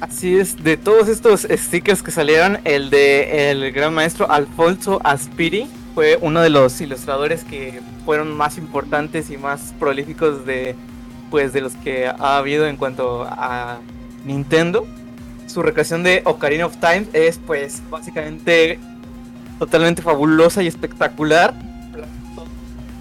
Así 0.00 0.36
es, 0.36 0.62
de 0.62 0.76
todos 0.76 1.08
estos 1.08 1.46
stickers 1.50 2.02
que 2.02 2.10
salieron, 2.10 2.58
el 2.64 2.90
de 2.90 3.50
el 3.50 3.72
gran 3.72 3.94
maestro 3.94 4.30
Alfonso 4.30 5.00
Aspiri 5.02 5.66
fue 5.94 6.18
uno 6.20 6.40
de 6.40 6.50
los 6.50 6.80
ilustradores 6.80 7.44
que 7.44 7.80
fueron 8.04 8.36
más 8.36 8.58
importantes 8.58 9.30
y 9.30 9.36
más 9.38 9.74
prolíficos 9.78 10.44
de 10.44 10.74
pues 11.30 11.52
de 11.52 11.60
los 11.60 11.74
que 11.76 12.06
ha 12.06 12.36
habido 12.38 12.66
en 12.66 12.76
cuanto 12.76 13.24
a 13.28 13.78
Nintendo. 14.24 14.86
Su 15.46 15.62
recreación 15.62 16.02
de 16.02 16.22
Ocarina 16.24 16.66
of 16.66 16.76
Time 16.76 17.06
es 17.12 17.38
pues 17.38 17.82
básicamente 17.90 18.78
totalmente 19.58 20.02
fabulosa 20.02 20.62
y 20.62 20.66
espectacular. 20.66 21.54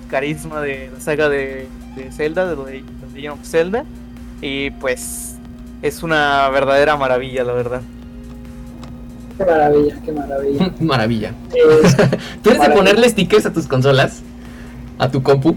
Carisma 0.09 0.61
de 0.61 0.91
la 0.93 0.99
saga 0.99 1.29
de, 1.29 1.67
Zelda, 2.11 2.45
de, 2.47 2.55
de 2.55 2.83
Legend 3.13 3.39
of 3.39 3.47
Zelda. 3.47 3.85
Y 4.41 4.71
pues 4.71 5.35
es 5.81 6.03
una 6.03 6.49
verdadera 6.49 6.95
maravilla, 6.97 7.43
la 7.43 7.53
verdad. 7.53 7.81
Qué 9.37 9.45
maravilla, 9.45 9.95
qué 10.05 10.11
maravilla. 10.11 10.71
Maravilla. 10.79 11.31
Es- 11.83 11.95
¿Tú 11.97 12.03
eres 12.03 12.11
de 12.43 12.51
Maravilla. 12.59 12.73
ponerle 12.75 13.09
stickers 13.09 13.45
a 13.45 13.53
tus 13.53 13.67
consolas? 13.67 14.21
¿A 14.99 15.09
tu 15.09 15.21
compu? 15.23 15.55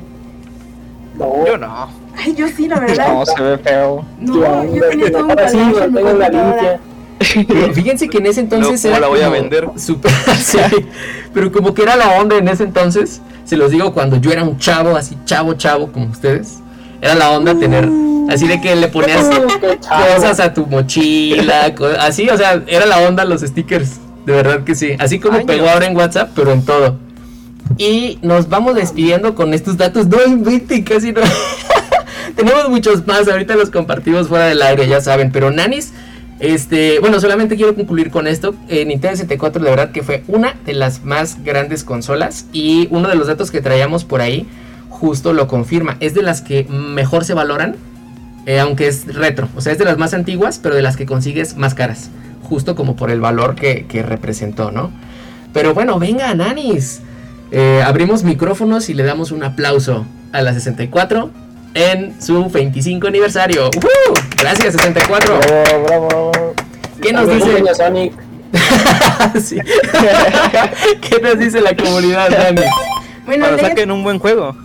no, 1.18 1.46
Yo 1.46 1.56
no. 1.58 1.88
Ay, 2.16 2.34
yo 2.34 2.46
sí, 2.48 2.66
la 2.68 2.80
verdad. 2.80 3.12
No, 3.12 3.26
se 3.26 3.42
ve 3.42 3.58
feo. 3.58 4.04
No, 4.20 4.64
yo 4.74 4.88
tenía 4.88 5.12
todo 5.12 5.24
un 5.24 5.30
ahora 5.30 5.48
sí, 5.48 5.56
mi 5.58 5.72
tengo 5.74 6.00
computadora. 6.02 6.80
limpia. 7.20 7.72
Fíjense 7.74 8.08
que 8.08 8.18
en 8.18 8.26
ese 8.26 8.40
entonces 8.40 8.82
Luego, 8.84 8.96
era 8.96 9.06
¿cómo 9.06 9.16
la 9.20 9.28
voy 9.28 9.36
a 9.38 9.40
vender? 9.42 9.68
super- 9.76 10.10
sí, 10.38 10.58
pero 11.34 11.50
como 11.52 11.72
que 11.74 11.82
era 11.82 11.96
la 11.96 12.18
onda 12.20 12.36
en 12.36 12.48
ese 12.48 12.62
entonces. 12.64 13.20
Se 13.44 13.56
los 13.56 13.70
digo 13.70 13.92
cuando 13.94 14.16
yo 14.16 14.30
era 14.32 14.42
un 14.44 14.58
chavo, 14.58 14.96
así 14.96 15.16
chavo, 15.24 15.54
chavo 15.54 15.92
como 15.92 16.06
ustedes. 16.06 16.58
Era 17.00 17.14
la 17.14 17.30
onda 17.30 17.54
tener 17.58 17.88
así 18.28 18.46
de 18.46 18.60
que 18.60 18.76
le 18.76 18.88
ponías 18.88 19.26
cosas 20.14 20.40
a 20.40 20.54
tu 20.54 20.66
mochila, 20.66 21.74
así, 22.00 22.28
o 22.28 22.36
sea, 22.36 22.62
era 22.66 22.86
la 22.86 23.00
onda 23.00 23.24
los 23.24 23.42
stickers. 23.42 24.00
De 24.26 24.32
verdad 24.32 24.64
que 24.64 24.74
sí. 24.74 24.96
Así 24.98 25.20
como 25.20 25.36
Años. 25.36 25.46
pegó 25.46 25.68
ahora 25.68 25.86
en 25.86 25.96
WhatsApp, 25.96 26.30
pero 26.34 26.52
en 26.52 26.64
todo. 26.64 26.98
Y 27.78 28.18
nos 28.22 28.48
vamos 28.48 28.74
despidiendo 28.74 29.36
con 29.36 29.54
estos 29.54 29.76
datos. 29.76 30.08
No 30.08 30.24
inviten, 30.26 30.82
casi 30.82 31.12
no. 31.12 31.20
Tenemos 32.36 32.68
muchos 32.68 33.06
más, 33.06 33.28
ahorita 33.28 33.54
los 33.54 33.70
compartimos 33.70 34.28
fuera 34.28 34.46
del 34.46 34.60
aire, 34.62 34.88
ya 34.88 35.00
saben. 35.00 35.30
Pero 35.30 35.52
Nanis, 35.52 35.92
este, 36.40 36.98
bueno, 36.98 37.20
solamente 37.20 37.54
quiero 37.56 37.76
concluir 37.76 38.10
con 38.10 38.26
esto. 38.26 38.54
Eh, 38.68 38.84
Nintendo 38.84 39.16
64 39.16 39.62
de 39.62 39.70
verdad 39.70 39.92
que 39.92 40.02
fue 40.02 40.24
una 40.26 40.56
de 40.64 40.74
las 40.74 41.04
más 41.04 41.44
grandes 41.44 41.84
consolas. 41.84 42.46
Y 42.52 42.88
uno 42.90 43.08
de 43.08 43.14
los 43.14 43.28
datos 43.28 43.52
que 43.52 43.60
traíamos 43.60 44.04
por 44.04 44.20
ahí 44.20 44.46
justo 44.90 45.32
lo 45.32 45.46
confirma. 45.46 45.96
Es 46.00 46.14
de 46.14 46.22
las 46.22 46.42
que 46.42 46.64
mejor 46.64 47.24
se 47.24 47.34
valoran, 47.34 47.76
eh, 48.46 48.60
aunque 48.60 48.88
es 48.88 49.14
retro. 49.14 49.48
O 49.56 49.60
sea, 49.60 49.72
es 49.72 49.78
de 49.78 49.84
las 49.84 49.98
más 49.98 50.14
antiguas, 50.14 50.58
pero 50.62 50.74
de 50.74 50.82
las 50.82 50.96
que 50.96 51.04
consigues 51.04 51.56
más 51.56 51.74
caras. 51.74 52.10
Justo 52.42 52.74
como 52.74 52.96
por 52.96 53.10
el 53.10 53.20
valor 53.20 53.56
que, 53.56 53.86
que 53.86 54.02
representó, 54.02 54.70
¿no? 54.70 54.90
Pero 55.52 55.74
bueno, 55.74 55.98
venga, 55.98 56.32
Nanis. 56.34 57.02
Eh, 57.50 57.82
abrimos 57.84 58.24
micrófonos 58.24 58.88
y 58.88 58.94
le 58.94 59.04
damos 59.04 59.30
un 59.30 59.44
aplauso 59.44 60.04
a 60.32 60.42
la 60.42 60.52
64 60.52 61.30
en 61.74 62.20
su 62.20 62.48
25 62.48 63.06
aniversario. 63.06 63.70
¡Woo! 63.70 64.14
Gracias, 64.36 64.74
64. 64.74 65.38
Bravo, 65.38 65.84
bravo. 65.84 66.32
¿Qué 67.00 67.12
nos 67.12 67.28
dice? 67.28 67.74
Sonic. 67.74 68.12
¿Qué 71.00 71.20
nos 71.20 71.38
dice 71.38 71.60
la 71.60 71.76
comunidad, 71.76 72.30
Nanis? 72.30 72.64
Bueno, 73.26 73.46
Cuando 73.46 73.62
les, 73.62 73.70
saquen 73.70 73.90
un 73.90 74.02
buen 74.02 74.18
juego. 74.18 74.56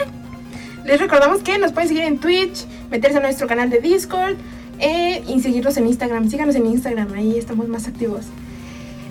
les 0.84 1.00
recordamos 1.00 1.42
que 1.42 1.58
nos 1.58 1.72
pueden 1.72 1.88
seguir 1.88 2.04
en 2.04 2.18
Twitch, 2.18 2.66
meterse 2.90 3.18
a 3.18 3.20
nuestro 3.20 3.46
canal 3.46 3.70
de 3.70 3.80
Discord 3.80 4.36
eh, 4.78 5.22
y 5.28 5.40
seguirnos 5.40 5.76
en 5.76 5.86
Instagram. 5.86 6.28
Síganos 6.28 6.54
en 6.56 6.66
Instagram, 6.66 7.12
ahí 7.14 7.36
estamos 7.38 7.68
más 7.68 7.86
activos. 7.86 8.26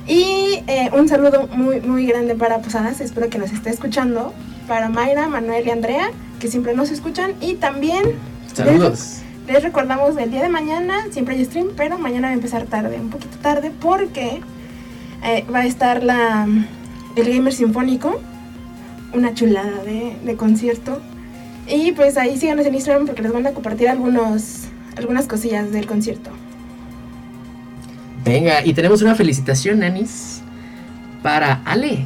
Y 0.08 0.64
eh, 0.68 0.90
un 0.94 1.08
saludo 1.08 1.48
muy, 1.54 1.82
muy 1.82 2.08
grande 2.08 2.34
para 2.34 2.60
Posadas, 2.60 3.00
espero 3.00 3.30
que 3.30 3.38
nos 3.38 3.52
esté 3.52 3.70
escuchando. 3.70 4.34
Para 4.68 4.90
Mayra, 4.90 5.28
Manuel 5.28 5.68
y 5.68 5.70
Andrea, 5.72 6.12
que 6.40 6.48
siempre 6.48 6.74
nos 6.74 6.90
escuchan. 6.92 7.34
Y 7.42 7.56
también 7.56 8.04
Saludos. 8.54 9.20
les 9.48 9.62
recordamos 9.64 10.18
el 10.18 10.32
día 10.32 10.42
de 10.42 10.50
mañana, 10.50 11.06
siempre 11.12 11.36
hay 11.36 11.46
stream, 11.46 11.70
pero 11.78 11.98
mañana 12.00 12.28
va 12.28 12.32
a 12.32 12.36
empezar 12.36 12.66
tarde, 12.66 13.00
un 13.00 13.10
poquito 13.10 13.38
tarde, 13.38 13.72
porque 13.80 14.42
eh, 15.24 15.46
va 15.54 15.60
a 15.60 15.66
estar 15.66 16.04
la, 16.04 16.48
el 17.16 17.34
Gamer 17.34 17.54
Sinfónico, 17.54 18.20
una 19.14 19.34
chulada 19.34 19.84
de, 19.84 20.16
de 20.24 20.36
concierto. 20.36 21.02
Y 21.70 21.92
pues 21.92 22.18
ahí 22.18 22.38
síganos 22.38 22.66
en 22.66 22.76
Instagram 22.76 23.06
porque 23.06 23.22
les 23.22 23.32
van 23.32 23.46
a 23.46 23.52
compartir 23.52 23.90
algunos, 23.90 24.64
algunas 24.98 25.28
cosillas 25.28 25.72
del 25.72 25.86
concierto. 25.86 26.32
Venga, 28.26 28.66
y 28.66 28.74
tenemos 28.74 29.02
una 29.02 29.16
felicitación, 29.16 29.80
Nanis, 29.80 30.42
para 31.22 31.62
Ale. 31.66 32.06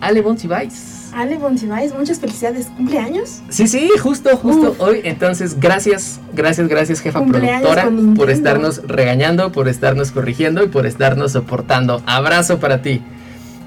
Ale 0.00 0.22
Monsiváis. 0.22 1.10
Ale 1.12 1.38
Monsiváis, 1.38 1.92
muchas 1.92 2.20
felicidades. 2.20 2.66
¿Cumpleaños? 2.76 3.40
Sí, 3.50 3.66
sí, 3.66 3.90
justo, 4.00 4.36
justo 4.36 4.70
Uf. 4.70 4.80
hoy. 4.80 5.00
Entonces, 5.04 5.58
gracias, 5.58 6.20
gracias, 6.32 6.68
gracias, 6.68 7.00
jefa 7.00 7.24
productora, 7.24 7.90
por 8.16 8.30
estarnos 8.30 8.82
regañando, 8.86 9.52
por 9.52 9.68
estarnos 9.68 10.12
corrigiendo 10.12 10.62
y 10.62 10.68
por 10.68 10.86
estarnos 10.86 11.32
soportando. 11.32 12.02
Abrazo 12.06 12.60
para 12.60 12.80
ti. 12.80 13.02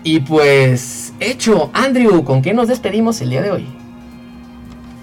Y 0.04 0.22
pues, 0.22 1.14
hecho, 1.20 1.70
Andrew, 1.74 2.24
¿con 2.24 2.42
qué 2.42 2.54
nos 2.54 2.70
despedimos 2.70 3.22
el 3.22 3.30
día 3.30 3.42
de 3.42 3.52
hoy? 3.52 3.83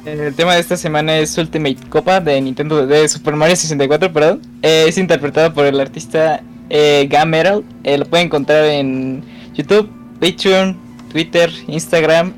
El 0.04 0.34
tema 0.34 0.54
de 0.54 0.60
esta 0.60 0.78
semana 0.78 1.18
es 1.18 1.36
Ultimate 1.36 1.76
Copa 1.90 2.20
de 2.20 2.40
Nintendo 2.40 2.86
de 2.86 3.06
Super 3.06 3.36
Mario 3.36 3.54
64, 3.54 4.10
perdón. 4.12 4.40
Eh, 4.62 4.86
es 4.88 4.96
interpretado 4.96 5.52
por 5.52 5.66
el 5.66 5.78
artista 5.78 6.42
eh, 6.70 7.06
Gameral. 7.10 7.64
Eh, 7.84 7.98
lo 7.98 8.06
pueden 8.06 8.26
encontrar 8.26 8.64
en 8.64 9.22
YouTube, 9.54 9.90
Patreon, 10.18 10.78
Twitter, 11.10 11.50
Instagram 11.68 12.32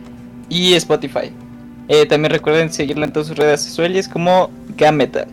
y 0.48 0.74
Spotify. 0.74 1.30
Eh, 1.86 2.06
también 2.06 2.32
recuerden 2.32 2.72
seguirlo 2.72 3.04
en 3.04 3.12
todas 3.12 3.28
sus 3.28 3.36
redes 3.36 3.60
sociales 3.60 4.08
como 4.08 4.50
Gametal. 4.76 5.28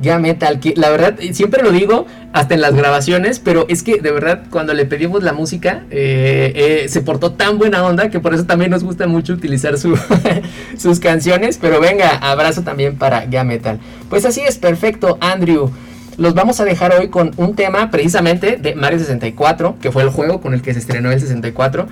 Ya 0.00 0.18
Metal, 0.18 0.60
que 0.60 0.74
la 0.76 0.90
verdad, 0.90 1.16
siempre 1.32 1.62
lo 1.62 1.72
digo, 1.72 2.06
hasta 2.32 2.54
en 2.54 2.60
las 2.60 2.74
grabaciones, 2.74 3.40
pero 3.40 3.66
es 3.68 3.82
que 3.82 4.00
de 4.00 4.12
verdad 4.12 4.42
cuando 4.50 4.72
le 4.74 4.84
pedimos 4.84 5.22
la 5.22 5.32
música, 5.32 5.82
eh, 5.90 6.52
eh, 6.84 6.88
se 6.88 7.00
portó 7.00 7.32
tan 7.32 7.58
buena 7.58 7.82
onda 7.84 8.08
que 8.10 8.20
por 8.20 8.32
eso 8.34 8.44
también 8.44 8.70
nos 8.70 8.84
gusta 8.84 9.06
mucho 9.06 9.32
utilizar 9.32 9.76
su- 9.78 9.98
sus 10.78 11.00
canciones. 11.00 11.58
Pero 11.60 11.80
venga, 11.80 12.10
abrazo 12.16 12.62
también 12.62 12.96
para 12.96 13.24
Ya 13.28 13.44
Metal. 13.44 13.78
Pues 14.08 14.24
así 14.24 14.40
es, 14.40 14.56
perfecto, 14.58 15.18
Andrew. 15.20 15.70
Los 16.16 16.34
vamos 16.34 16.58
a 16.60 16.64
dejar 16.64 16.92
hoy 16.98 17.08
con 17.08 17.30
un 17.36 17.54
tema 17.54 17.90
precisamente 17.92 18.56
de 18.56 18.74
Mario 18.74 18.98
64, 18.98 19.76
que 19.80 19.92
fue 19.92 20.02
el 20.02 20.10
juego 20.10 20.40
con 20.40 20.52
el 20.52 20.62
que 20.62 20.72
se 20.74 20.80
estrenó 20.80 21.12
el 21.12 21.20
64. 21.20 21.86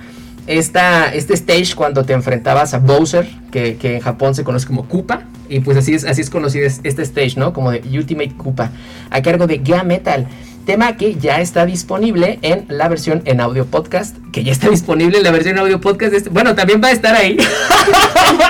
Esta, 0.47 1.13
este 1.13 1.33
stage 1.33 1.75
cuando 1.75 2.03
te 2.05 2.13
enfrentabas 2.13 2.73
a 2.73 2.79
Bowser, 2.79 3.27
que, 3.51 3.75
que 3.75 3.95
en 3.95 3.99
Japón 4.01 4.33
se 4.33 4.43
conoce 4.43 4.65
como 4.65 4.87
Koopa, 4.87 5.23
y 5.49 5.59
pues 5.59 5.77
así 5.77 5.93
es, 5.93 6.05
así 6.05 6.21
es 6.21 6.29
conocido 6.29 6.65
es- 6.65 6.79
este 6.83 7.01
stage, 7.03 7.33
¿no? 7.37 7.53
Como 7.53 7.71
de 7.71 7.81
Ultimate 7.93 8.33
Koopa, 8.37 8.71
a 9.09 9.21
cargo 9.21 9.47
de 9.47 9.61
Gea 9.63 9.83
Metal. 9.83 10.27
Tema 10.65 10.97
que 10.97 11.15
ya 11.15 11.39
está 11.39 11.65
disponible 11.65 12.39
en 12.41 12.65
la 12.67 12.89
versión 12.89 13.21
en 13.23 13.39
audio 13.39 13.65
podcast, 13.65 14.17
que 14.33 14.43
ya 14.43 14.51
está 14.51 14.67
disponible 14.69 15.19
en 15.19 15.23
la 15.23 15.31
versión 15.31 15.57
audio 15.59 15.79
podcast. 15.79 16.11
de 16.11 16.17
este- 16.17 16.29
bueno, 16.29 16.55
también 16.55 16.81
va 16.83 16.89
a 16.89 16.91
estar 16.91 17.15
ahí. 17.15 17.37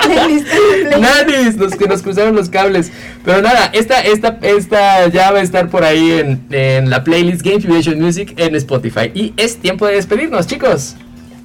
Nadie, 1.00 1.52
los 1.56 1.74
que 1.76 1.86
nos 1.86 2.02
cruzaron 2.02 2.34
los 2.34 2.48
cables. 2.48 2.90
Pero 3.24 3.42
nada, 3.42 3.70
esta, 3.72 4.00
esta, 4.00 4.38
esta 4.42 5.08
ya 5.08 5.30
va 5.30 5.38
a 5.38 5.42
estar 5.42 5.68
por 5.68 5.84
ahí 5.84 6.12
en, 6.12 6.44
en 6.50 6.90
la 6.90 7.04
playlist 7.04 7.42
Game 7.42 7.60
Fusion 7.60 8.00
Music 8.00 8.34
en 8.36 8.54
Spotify. 8.56 9.10
Y 9.14 9.32
es 9.36 9.56
tiempo 9.58 9.86
de 9.86 9.94
despedirnos, 9.94 10.46
chicos. 10.46 10.96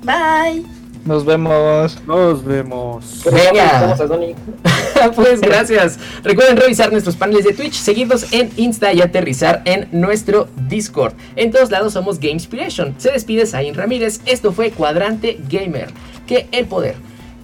Bye. 0.03 0.63
Nos 1.05 1.25
vemos. 1.25 1.97
Nos 2.07 2.43
vemos. 2.43 3.23
Venga. 3.25 3.95
Pues 5.15 5.41
gracias. 5.41 5.99
Recuerden 6.23 6.55
revisar 6.55 6.89
nuestros 6.91 7.17
paneles 7.17 7.43
de 7.43 7.51
Twitch, 7.51 7.73
seguirnos 7.73 8.31
en 8.31 8.49
Insta 8.55 8.93
y 8.93 9.01
aterrizar 9.01 9.61
en 9.65 9.89
nuestro 9.91 10.47
Discord. 10.69 11.13
En 11.35 11.51
todos 11.51 11.71
lados 11.71 11.91
somos 11.91 12.19
Gamespiration. 12.21 12.95
Se 12.97 13.11
despide 13.11 13.45
Zain 13.45 13.75
Ramírez. 13.75 14.21
Esto 14.25 14.53
fue 14.53 14.71
Cuadrante 14.71 15.41
Gamer. 15.49 15.89
Que 16.25 16.47
el 16.53 16.67
poder, 16.67 16.95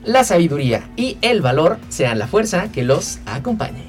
la 0.05 0.23
sabiduría 0.23 0.89
y 0.95 1.17
el 1.21 1.41
valor 1.41 1.79
sean 1.89 2.17
la 2.17 2.27
fuerza 2.27 2.71
que 2.71 2.83
los 2.83 3.19
acompañe. 3.25 3.88